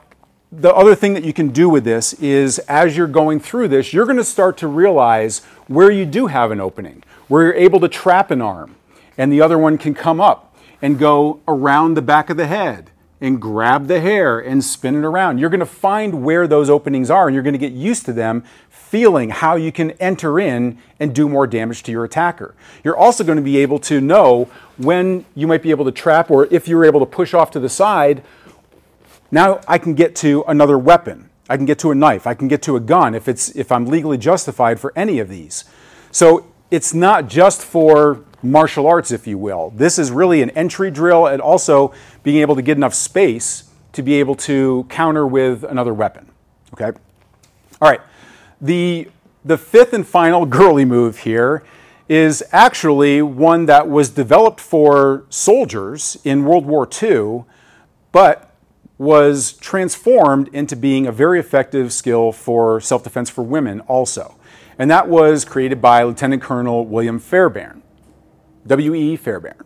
the 0.51 0.75
other 0.75 0.95
thing 0.95 1.13
that 1.13 1.25
you 1.25 1.35
can 1.35 1.49
do 1.49 1.69
with 1.69 1.85
this 1.85 2.15
is 2.15 2.59
as 2.61 2.97
you're 2.97 3.07
going 3.07 3.39
through 3.39 3.69
this, 3.69 3.93
you're 3.93 4.07
going 4.07 4.17
to 4.17 4.25
start 4.25 4.57
to 4.59 4.67
realize 4.67 5.45
where 5.67 5.91
you 5.91 6.07
do 6.07 6.27
have 6.27 6.51
an 6.51 6.61
opening, 6.61 7.03
where 7.27 7.43
you're 7.45 7.55
able 7.55 7.81
to 7.81 7.89
trap 7.89 8.31
an 8.31 8.41
arm, 8.41 8.77
and 9.19 9.31
the 9.31 9.43
other 9.43 9.59
one 9.59 9.77
can 9.77 9.95
come 9.95 10.21
up 10.21 10.57
and 10.81 10.99
go 10.99 11.41
around 11.47 11.95
the 11.95 12.03
back 12.03 12.31
of 12.31 12.37
the 12.37 12.47
head 12.47 12.91
and 13.21 13.41
grab 13.41 13.87
the 13.87 14.01
hair 14.01 14.39
and 14.39 14.63
spin 14.63 14.95
it 14.95 15.05
around. 15.05 15.39
You're 15.39 15.51
going 15.51 15.61
to 15.61 15.67
find 15.67 16.23
where 16.23 16.47
those 16.47 16.71
openings 16.71 17.11
are 17.11 17.27
and 17.27 17.35
you're 17.35 17.43
going 17.43 17.55
to 17.55 17.59
get 17.59 17.73
used 17.73 18.05
to 18.07 18.13
them, 18.13 18.45
feeling 18.71 19.31
how 19.31 19.57
you 19.57 19.73
can 19.73 19.91
enter 19.93 20.39
in 20.39 20.79
and 21.01 21.15
do 21.15 21.29
more 21.29 21.47
damage 21.47 21.83
to 21.85 21.93
your 21.93 22.05
attacker. 22.05 22.55
You're 22.85 22.97
also 22.97 23.25
going 23.25 23.37
to 23.37 23.43
be 23.43 23.59
able 23.59 23.79
to 23.81 24.01
know 24.01 24.49
when 24.77 25.25
you 25.35 25.47
might 25.47 25.63
be 25.63 25.71
able 25.71 25.85
to 25.85 25.93
trap 25.93 26.31
or 26.31 26.47
if 26.47 26.69
you're 26.69 26.85
able 26.85 27.01
to 27.01 27.07
push 27.07 27.35
off 27.35 27.51
to 27.53 27.61
the 27.61 27.69
side. 27.69 28.23
Now 29.31 29.61
I 29.67 29.79
can 29.79 29.95
get 29.95 30.15
to 30.17 30.45
another 30.47 30.79
weapon. 30.79 31.29
I 31.51 31.57
can 31.57 31.67
get 31.67 31.79
to 31.81 31.91
a 31.91 31.95
knife. 31.95 32.27
I 32.27 32.35
can 32.35 32.47
get 32.47 32.63
to 32.63 32.77
a 32.77 32.81
gun 32.81 33.15
if 33.15 33.27
it's 33.27 33.49
if 33.57 33.73
I'm 33.73 33.87
legally 33.87 34.19
justified 34.19 34.79
for 34.79 34.93
any 34.95 35.19
of 35.19 35.29
these. 35.29 35.65
So 36.11 36.47
it's 36.71 36.93
not 36.95 37.29
just 37.29 37.63
for 37.63 38.23
martial 38.43 38.87
arts, 38.87 39.11
if 39.11 39.27
you 39.27 39.39
will. 39.39 39.71
This 39.71 39.99
is 39.99 40.11
really 40.11 40.43
an 40.43 40.51
entry 40.51 40.91
drill 40.91 41.27
and 41.27 41.41
also 41.41 41.93
being 42.29 42.43
able 42.43 42.55
to 42.55 42.61
get 42.61 42.77
enough 42.77 42.93
space 42.93 43.71
to 43.91 44.03
be 44.03 44.17
able 44.17 44.35
to 44.35 44.85
counter 44.91 45.27
with 45.27 45.65
another 45.65 45.95
weapon. 45.95 46.31
Okay? 46.75 46.91
All 47.81 47.89
right. 47.89 48.03
The, 48.61 49.09
the 49.47 49.57
fifth 49.57 49.95
and 49.95 50.07
final 50.07 50.45
girly 50.59 50.85
move 50.85 51.21
here 51.21 51.65
is 52.07 52.45
actually 52.53 53.23
one 53.23 53.65
that 53.65 53.89
was 53.89 54.11
developed 54.11 54.61
for 54.61 55.25
soldiers 55.31 56.19
in 56.23 56.45
World 56.45 56.67
War 56.67 56.87
II, 57.03 57.45
but 58.13 58.55
was 58.99 59.55
transformed 59.55 60.49
into 60.49 60.77
being 60.77 61.07
a 61.07 61.13
very 61.13 61.41
effective 61.41 61.95
skill 61.95 62.31
for 62.31 62.79
self 62.79 63.03
defense 63.05 63.31
for 63.31 63.43
women 63.43 63.81
also. 63.81 64.35
And 64.79 64.91
that 64.91 65.09
was 65.09 65.47
created 65.47 65.81
by 65.81 66.03
Lieutenant 66.03 66.43
Colonel 66.43 66.85
William 66.85 67.19
Fairbairn. 67.19 67.83
W.E. 68.67 69.17
Fairbairn, 69.17 69.65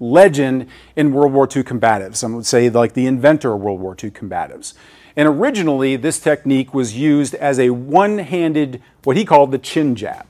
legend 0.00 0.66
in 0.96 1.12
World 1.12 1.32
War 1.32 1.44
II 1.44 1.62
combatives. 1.64 2.16
Some 2.16 2.34
would 2.34 2.46
say 2.46 2.70
like 2.70 2.94
the 2.94 3.06
inventor 3.06 3.52
of 3.52 3.60
World 3.60 3.80
War 3.80 3.96
II 4.02 4.10
combatives. 4.10 4.74
And 5.16 5.26
originally, 5.26 5.96
this 5.96 6.20
technique 6.20 6.72
was 6.72 6.96
used 6.96 7.34
as 7.34 7.58
a 7.58 7.70
one 7.70 8.18
handed, 8.18 8.80
what 9.02 9.16
he 9.16 9.24
called 9.24 9.50
the 9.50 9.58
chin 9.58 9.96
jab. 9.96 10.26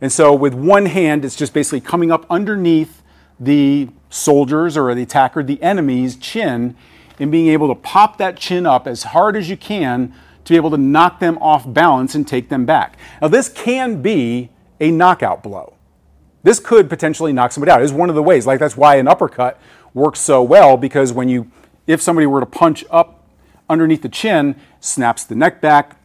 And 0.00 0.12
so, 0.12 0.34
with 0.34 0.52
one 0.52 0.86
hand, 0.86 1.24
it's 1.24 1.36
just 1.36 1.54
basically 1.54 1.80
coming 1.80 2.12
up 2.12 2.26
underneath 2.28 3.02
the 3.40 3.88
soldiers 4.10 4.76
or 4.76 4.94
the 4.94 5.02
attacker, 5.02 5.42
the 5.42 5.62
enemy's 5.62 6.16
chin, 6.16 6.76
and 7.18 7.32
being 7.32 7.48
able 7.48 7.68
to 7.68 7.74
pop 7.74 8.18
that 8.18 8.36
chin 8.36 8.66
up 8.66 8.86
as 8.86 9.04
hard 9.04 9.36
as 9.36 9.48
you 9.48 9.56
can 9.56 10.12
to 10.44 10.52
be 10.52 10.56
able 10.56 10.70
to 10.70 10.76
knock 10.76 11.18
them 11.18 11.38
off 11.38 11.64
balance 11.72 12.14
and 12.14 12.28
take 12.28 12.50
them 12.50 12.66
back. 12.66 12.98
Now, 13.22 13.28
this 13.28 13.48
can 13.48 14.02
be 14.02 14.50
a 14.80 14.90
knockout 14.90 15.42
blow. 15.42 15.75
This 16.46 16.60
could 16.60 16.88
potentially 16.88 17.32
knock 17.32 17.50
somebody 17.50 17.72
out. 17.72 17.82
It's 17.82 17.90
one 17.90 18.08
of 18.08 18.14
the 18.14 18.22
ways. 18.22 18.46
Like 18.46 18.60
that's 18.60 18.76
why 18.76 18.98
an 18.98 19.08
uppercut 19.08 19.60
works 19.94 20.20
so 20.20 20.44
well 20.44 20.76
because 20.76 21.12
when 21.12 21.28
you, 21.28 21.50
if 21.88 22.00
somebody 22.00 22.24
were 22.24 22.38
to 22.38 22.46
punch 22.46 22.84
up 22.88 23.24
underneath 23.68 24.02
the 24.02 24.08
chin, 24.08 24.54
snaps 24.78 25.24
the 25.24 25.34
neck 25.34 25.60
back, 25.60 25.98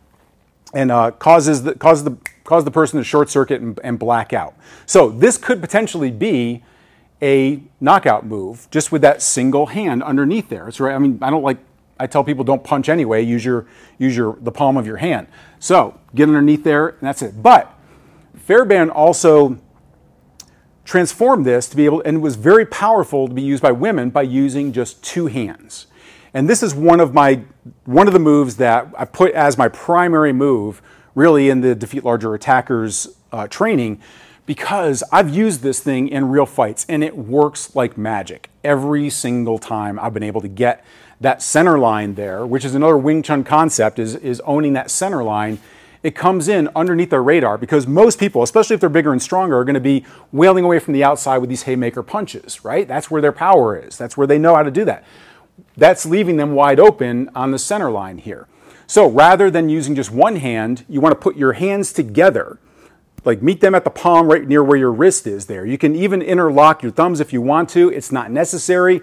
and 0.74 0.92
uh, 0.92 1.12
causes 1.12 1.62
the 1.62 1.76
causes 1.76 2.06
the 2.06 2.18
cause 2.44 2.66
the 2.66 2.72
person 2.72 2.98
to 2.98 3.04
short 3.04 3.30
circuit 3.30 3.62
and, 3.62 3.80
and 3.84 4.00
black 4.00 4.34
out. 4.34 4.56
So 4.88 5.10
this 5.10 5.38
could 5.38 5.62
potentially 5.62 6.10
be 6.10 6.64
a 7.22 7.62
knockout 7.80 8.26
move 8.26 8.68
just 8.72 8.92
with 8.92 9.04
that 9.04 9.22
single 9.22 9.68
hand 9.68 10.02
underneath 10.02 10.50
there. 10.50 10.68
It's 10.68 10.80
right. 10.80 10.96
I 10.96 10.98
mean, 10.98 11.20
I 11.22 11.30
don't 11.30 11.44
like. 11.44 11.60
I 12.00 12.08
tell 12.08 12.24
people 12.24 12.44
don't 12.44 12.64
punch 12.64 12.90
anyway. 12.90 13.22
Use 13.22 13.46
your 13.46 13.68
use 14.00 14.18
your 14.18 14.40
the 14.42 14.52
palm 14.52 14.76
of 14.76 14.88
your 14.88 14.98
hand. 14.98 15.28
So 15.60 16.00
get 16.16 16.30
underneath 16.30 16.64
there, 16.64 16.88
and 16.88 17.02
that's 17.02 17.22
it. 17.22 17.44
But 17.44 17.72
Fairbairn 18.38 18.90
also 18.90 19.60
transformed 20.92 21.46
this 21.46 21.70
to 21.70 21.78
be 21.78 21.86
able, 21.86 22.02
and 22.02 22.18
it 22.18 22.20
was 22.20 22.36
very 22.36 22.66
powerful 22.66 23.26
to 23.26 23.34
be 23.34 23.42
used 23.42 23.64
by 23.64 23.72
women 23.72 24.10
by 24.10 24.22
using 24.22 24.74
just 24.74 25.02
two 25.02 25.28
hands. 25.28 25.88
And 26.34 26.50
this 26.50 26.62
is 26.62 26.76
one 26.76 27.00
of 27.00 27.14
my 27.14 27.44
one 27.86 28.08
of 28.08 28.14
the 28.14 28.20
moves 28.20 28.58
that 28.58 28.94
I 28.98 29.06
put 29.06 29.32
as 29.32 29.58
my 29.58 29.70
primary 29.70 30.34
move, 30.34 30.82
really 31.16 31.50
in 31.50 31.62
the 31.62 31.76
defeat 31.76 32.04
larger 32.04 32.34
attackers 32.34 33.08
uh, 33.32 33.48
training, 33.48 34.02
because 34.46 35.02
I've 35.14 35.30
used 35.30 35.62
this 35.62 35.80
thing 35.80 36.10
in 36.10 36.28
real 36.28 36.46
fights 36.46 36.86
and 36.90 37.06
it 37.06 37.16
works 37.16 37.74
like 37.74 37.98
magic. 37.98 38.50
Every 38.62 39.10
single 39.10 39.60
time 39.60 39.98
I've 39.98 40.14
been 40.14 40.24
able 40.24 40.42
to 40.42 40.50
get 40.50 40.84
that 41.22 41.42
center 41.42 41.80
line 41.80 42.16
there, 42.16 42.46
which 42.46 42.66
is 42.66 42.76
another 42.76 42.98
Wing 42.98 43.24
Chun 43.24 43.46
concept, 43.46 43.98
is, 43.98 44.16
is 44.16 44.42
owning 44.42 44.74
that 44.74 44.92
center 44.92 45.24
line. 45.24 45.60
It 46.04 46.16
comes 46.16 46.48
in 46.48 46.68
underneath 46.76 47.12
their 47.12 47.22
radar 47.22 47.58
because 47.58 47.86
most 47.86 48.20
people, 48.20 48.42
especially 48.42 48.74
if 48.74 48.80
they're 48.80 48.90
bigger 48.90 49.12
and 49.12 49.22
stronger, 49.22 49.58
are 49.58 49.64
going 49.64 49.76
to 49.76 49.80
be 49.80 50.06
wailing 50.32 50.66
away 50.66 50.80
from 50.80 50.94
the 50.94 51.04
outside 51.04 51.38
with 51.38 51.50
these 51.50 51.64
haymaker 51.64 52.02
punches, 52.02 52.66
right? 52.66 52.88
That's 52.88 53.12
where 53.12 53.22
their 53.22 53.32
power 53.32 53.78
is. 53.78 53.98
That's 53.98 54.18
where 54.18 54.26
they 54.26 54.40
know 54.40 54.56
how 54.56 54.64
to 54.64 54.72
do 54.72 54.84
that. 54.86 55.04
That's 55.78 56.06
leaving 56.06 56.38
them 56.38 56.54
wide 56.54 56.80
open 56.80 57.30
on 57.36 57.52
the 57.52 57.60
center 57.60 57.92
line 57.92 58.18
here. 58.18 58.48
So 58.88 59.08
rather 59.08 59.52
than 59.52 59.70
using 59.70 59.96
just 59.96 60.12
one 60.12 60.38
hand, 60.38 60.86
you 60.90 61.00
want 61.00 61.14
to 61.14 61.20
put 61.20 61.38
your 61.38 61.54
hands 61.54 61.94
together 61.94 62.60
like 63.24 63.42
meet 63.42 63.62
them 63.62 63.76
at 63.76 63.84
the 63.84 63.90
palm 63.90 64.28
right 64.28 64.48
near 64.48 64.64
where 64.64 64.78
your 64.78 64.92
wrist 64.92 65.28
is 65.28 65.46
there. 65.46 65.66
You 65.66 65.78
can 65.78 65.96
even 65.96 66.22
interlock 66.22 66.82
your 66.82 66.92
thumbs 66.92 67.20
if 67.20 67.32
you 67.32 67.42
want 67.42 67.70
to. 67.70 67.90
It's 67.90 68.12
not 68.12 68.32
necessary. 68.32 69.02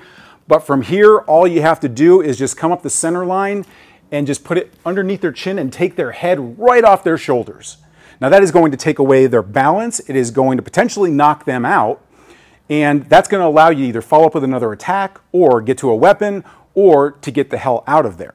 But 0.48 0.61
from 0.61 0.82
here, 0.82 1.18
all 1.18 1.46
you 1.46 1.61
have 1.61 1.78
to 1.80 1.88
do 1.88 2.20
is 2.20 2.38
just 2.38 2.56
come 2.56 2.72
up 2.72 2.82
the 2.82 2.90
center 2.90 3.24
line 3.24 3.64
and 4.11 4.27
just 4.27 4.44
put 4.44 4.59
it 4.59 4.73
underneath 4.85 5.21
their 5.21 5.33
chin 5.33 5.59
and 5.59 5.73
take 5.73 5.97
their 5.97 6.12
head 6.12 6.59
right 6.59 6.85
off 6.85 7.05
their 7.05 7.18
shoulders. 7.18 7.79
Now 8.21 8.29
that 8.29 8.42
is 8.42 8.51
going 8.51 8.71
to 8.71 8.77
take 8.77 8.99
away 8.99 9.27
their 9.27 9.42
balance. 9.42 10.01
It 10.01 10.16
is 10.16 10.31
going 10.31 10.57
to 10.57 10.62
potentially 10.62 11.11
knock 11.11 11.44
them 11.44 11.64
out. 11.64 12.05
And 12.71 13.09
that's 13.09 13.29
going 13.29 13.40
to 13.40 13.47
allow 13.47 13.71
you 13.71 13.85
to 13.85 13.88
either 13.88 14.03
follow 14.03 14.27
up 14.27 14.35
with 14.35 14.44
another 14.44 14.73
attack 14.73 15.21
or 15.33 15.62
get 15.62 15.79
to 15.79 15.90
a 15.90 15.97
weapon 15.97 16.44
or 16.75 17.12
to 17.12 17.31
get 17.31 17.51
the 17.51 17.59
hell 17.59 17.83
out 17.87 18.05
of 18.05 18.18
there. 18.18 18.35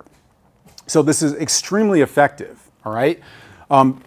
So 0.87 1.01
this 1.01 1.21
is 1.21 1.33
extremely 1.33 2.01
effective, 2.01 2.69
all 2.83 2.93
right? 2.93 3.19
Um, 3.69 4.03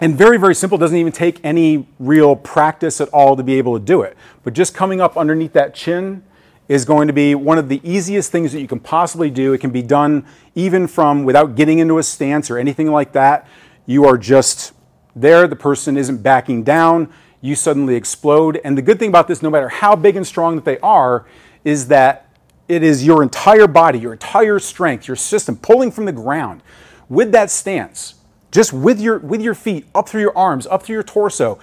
and 0.00 0.16
very, 0.16 0.38
very 0.38 0.54
simple, 0.54 0.76
doesn't 0.76 0.96
even 0.96 1.12
take 1.12 1.40
any 1.44 1.88
real 1.98 2.36
practice 2.36 3.00
at 3.00 3.08
all 3.08 3.36
to 3.36 3.42
be 3.42 3.54
able 3.54 3.78
to 3.78 3.84
do 3.84 4.02
it. 4.02 4.16
But 4.42 4.52
just 4.52 4.74
coming 4.74 5.00
up 5.00 5.16
underneath 5.16 5.52
that 5.54 5.74
chin 5.74 6.24
is 6.68 6.84
going 6.84 7.06
to 7.08 7.12
be 7.12 7.34
one 7.34 7.58
of 7.58 7.68
the 7.68 7.80
easiest 7.82 8.32
things 8.32 8.52
that 8.52 8.60
you 8.60 8.68
can 8.68 8.80
possibly 8.80 9.30
do. 9.30 9.52
It 9.52 9.58
can 9.58 9.70
be 9.70 9.82
done 9.82 10.24
even 10.54 10.86
from 10.86 11.24
without 11.24 11.56
getting 11.56 11.78
into 11.78 11.98
a 11.98 12.02
stance 12.02 12.50
or 12.50 12.58
anything 12.58 12.90
like 12.90 13.12
that. 13.12 13.46
You 13.86 14.04
are 14.06 14.16
just 14.16 14.72
there, 15.14 15.46
the 15.46 15.56
person 15.56 15.96
isn't 15.96 16.22
backing 16.22 16.62
down, 16.64 17.12
you 17.40 17.54
suddenly 17.54 17.94
explode. 17.94 18.60
And 18.64 18.76
the 18.76 18.82
good 18.82 18.98
thing 18.98 19.10
about 19.10 19.28
this, 19.28 19.42
no 19.42 19.50
matter 19.50 19.68
how 19.68 19.94
big 19.94 20.16
and 20.16 20.26
strong 20.26 20.56
that 20.56 20.64
they 20.64 20.78
are, 20.78 21.26
is 21.64 21.88
that 21.88 22.28
it 22.66 22.82
is 22.82 23.04
your 23.04 23.22
entire 23.22 23.66
body, 23.66 23.98
your 23.98 24.12
entire 24.12 24.58
strength, 24.58 25.06
your 25.06 25.16
system 25.16 25.56
pulling 25.56 25.90
from 25.90 26.06
the 26.06 26.12
ground 26.12 26.62
with 27.08 27.32
that 27.32 27.50
stance 27.50 28.14
just 28.54 28.72
with 28.72 29.00
your 29.00 29.18
with 29.18 29.42
your 29.42 29.54
feet 29.54 29.84
up 29.94 30.08
through 30.08 30.20
your 30.20 30.36
arms 30.38 30.66
up 30.68 30.84
through 30.84 30.94
your 30.94 31.02
torso 31.02 31.58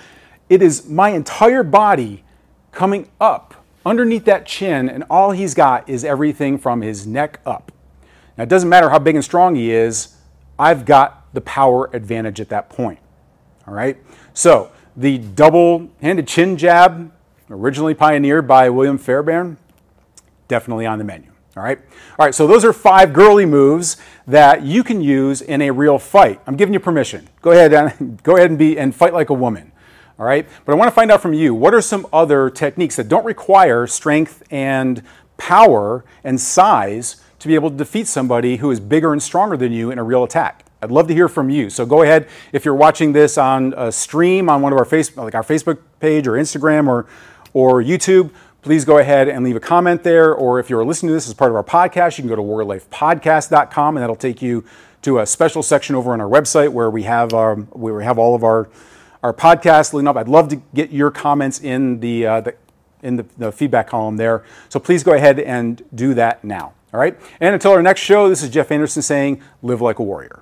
it 0.49 0.61
is 0.61 0.87
my 0.89 1.09
entire 1.09 1.63
body 1.63 2.23
coming 2.71 3.09
up 3.19 3.60
underneath 3.85 4.25
that 4.25 4.45
chin 4.45 4.89
and 4.89 5.03
all 5.09 5.31
he's 5.31 5.53
got 5.53 5.87
is 5.89 6.03
everything 6.03 6.57
from 6.57 6.81
his 6.81 7.07
neck 7.07 7.39
up 7.45 7.71
now 8.37 8.43
it 8.43 8.49
doesn't 8.49 8.69
matter 8.69 8.89
how 8.89 8.99
big 8.99 9.15
and 9.15 9.23
strong 9.23 9.55
he 9.55 9.71
is 9.71 10.15
i've 10.59 10.85
got 10.85 11.33
the 11.33 11.41
power 11.41 11.89
advantage 11.93 12.39
at 12.39 12.49
that 12.49 12.69
point 12.69 12.99
all 13.67 13.73
right 13.73 13.97
so 14.33 14.71
the 14.95 15.17
double 15.17 15.89
handed 16.01 16.27
chin 16.27 16.57
jab 16.57 17.11
originally 17.49 17.93
pioneered 17.93 18.47
by 18.47 18.69
william 18.69 18.97
fairbairn 18.97 19.57
definitely 20.47 20.85
on 20.85 20.97
the 20.97 21.03
menu 21.03 21.31
all 21.57 21.63
right. 21.63 21.79
All 22.17 22.25
right. 22.25 22.33
So 22.33 22.47
those 22.47 22.63
are 22.63 22.71
five 22.71 23.11
girly 23.11 23.45
moves 23.45 23.97
that 24.25 24.63
you 24.63 24.83
can 24.83 25.01
use 25.01 25.41
in 25.41 25.61
a 25.61 25.71
real 25.71 25.99
fight. 25.99 26.39
I'm 26.47 26.55
giving 26.55 26.73
you 26.73 26.79
permission. 26.79 27.27
Go 27.41 27.51
ahead 27.51 27.73
and 27.73 28.23
go 28.23 28.37
ahead 28.37 28.51
and 28.51 28.57
be 28.57 28.79
and 28.79 28.95
fight 28.95 29.13
like 29.13 29.29
a 29.29 29.33
woman. 29.33 29.73
All 30.21 30.27
right. 30.27 30.47
But 30.65 30.73
I 30.73 30.75
want 30.75 30.87
to 30.87 30.93
find 30.93 31.09
out 31.09 31.19
from 31.19 31.33
you 31.33 31.55
what 31.55 31.73
are 31.73 31.81
some 31.81 32.05
other 32.13 32.51
techniques 32.51 32.95
that 32.97 33.09
don't 33.09 33.25
require 33.25 33.87
strength 33.87 34.43
and 34.51 35.01
power 35.37 36.05
and 36.23 36.39
size 36.39 37.19
to 37.39 37.47
be 37.47 37.55
able 37.55 37.71
to 37.71 37.75
defeat 37.75 38.05
somebody 38.05 38.57
who 38.57 38.69
is 38.69 38.79
bigger 38.79 39.13
and 39.13 39.23
stronger 39.23 39.57
than 39.57 39.71
you 39.71 39.89
in 39.89 39.97
a 39.97 40.03
real 40.03 40.23
attack. 40.23 40.63
I'd 40.79 40.91
love 40.91 41.07
to 41.07 41.15
hear 41.15 41.27
from 41.27 41.49
you. 41.49 41.71
So 41.71 41.87
go 41.87 42.03
ahead 42.03 42.27
if 42.51 42.65
you're 42.65 42.75
watching 42.75 43.13
this 43.13 43.35
on 43.39 43.73
a 43.75 43.91
stream 43.91 44.47
on 44.47 44.61
one 44.61 44.71
of 44.71 44.77
our 44.77 44.85
Facebook, 44.85 45.23
like 45.23 45.33
our 45.33 45.41
Facebook 45.41 45.79
page 45.99 46.27
or 46.27 46.33
Instagram 46.33 46.87
or 46.87 47.07
or 47.53 47.81
YouTube 47.81 48.29
please 48.61 48.85
go 48.85 48.99
ahead 48.99 49.27
and 49.27 49.43
leave 49.43 49.55
a 49.55 49.59
comment 49.59 50.03
there. 50.03 50.35
Or 50.35 50.59
if 50.59 50.69
you're 50.69 50.85
listening 50.85 51.09
to 51.09 51.13
this 51.13 51.27
as 51.27 51.33
part 51.33 51.49
of 51.49 51.55
our 51.55 51.63
podcast, 51.63 52.19
you 52.19 52.21
can 52.21 52.29
go 52.29 52.35
to 52.35 52.43
warlifepodcast.com 52.43 53.97
and 53.97 54.03
that'll 54.03 54.15
take 54.15 54.39
you 54.39 54.63
to 55.01 55.17
a 55.17 55.25
special 55.25 55.63
section 55.63 55.95
over 55.95 56.13
on 56.13 56.21
our 56.21 56.29
website 56.29 56.69
where 56.69 56.91
we 56.91 57.01
have 57.01 57.33
our, 57.33 57.55
where 57.55 57.95
we 57.95 58.03
have 58.03 58.19
all 58.19 58.35
of 58.35 58.43
our 58.43 58.69
our 59.23 59.33
podcast 59.33 59.93
leading 59.93 60.07
up. 60.07 60.17
I'd 60.17 60.27
love 60.27 60.49
to 60.49 60.61
get 60.73 60.91
your 60.91 61.11
comments 61.11 61.59
in 61.59 61.99
the, 61.99 62.25
uh, 62.25 62.41
the 62.41 62.55
in 63.03 63.15
the, 63.15 63.25
the 63.37 63.51
feedback 63.51 63.87
column 63.87 64.17
there. 64.17 64.43
So 64.69 64.79
please 64.79 65.03
go 65.03 65.13
ahead 65.13 65.39
and 65.39 65.81
do 65.93 66.13
that 66.13 66.43
now. 66.43 66.73
All 66.93 66.99
right. 66.99 67.17
And 67.39 67.53
until 67.53 67.71
our 67.71 67.81
next 67.81 68.01
show, 68.01 68.29
this 68.29 68.43
is 68.43 68.49
Jeff 68.49 68.71
Anderson 68.71 69.01
saying, 69.01 69.41
"Live 69.61 69.81
like 69.81 69.99
a 69.99 70.03
warrior." 70.03 70.41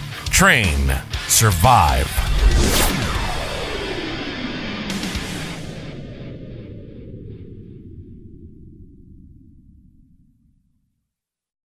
train, 0.41 0.91
survive. 1.27 3.10